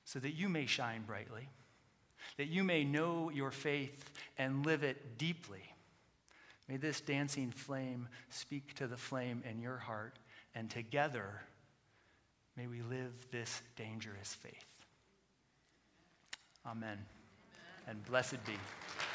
so 0.05 0.19
that 0.19 0.31
you 0.31 0.49
may 0.49 0.67
shine 0.67 1.03
brightly, 1.05 1.49
that 2.37 2.47
you 2.47 2.63
may 2.63 2.83
know 2.83 3.31
your 3.31 3.49
faith 3.49 4.11
and 4.37 4.65
live 4.65 4.83
it 4.83 5.17
deeply. 5.17 5.63
May 6.67 6.77
this 6.77 7.01
dancing 7.01 7.49
flame 7.49 8.07
speak 8.29 8.75
to 8.75 8.85
the 8.85 8.97
flame 8.97 9.43
in 9.49 9.59
your 9.59 9.77
heart, 9.77 10.19
and 10.53 10.69
together 10.69 11.41
may 12.55 12.67
we 12.67 12.83
live 12.83 13.13
this 13.31 13.61
dangerous 13.75 14.35
faith. 14.35 14.85
Amen. 16.67 16.99
And 17.87 18.05
blessed 18.05 18.45
be. 18.45 18.53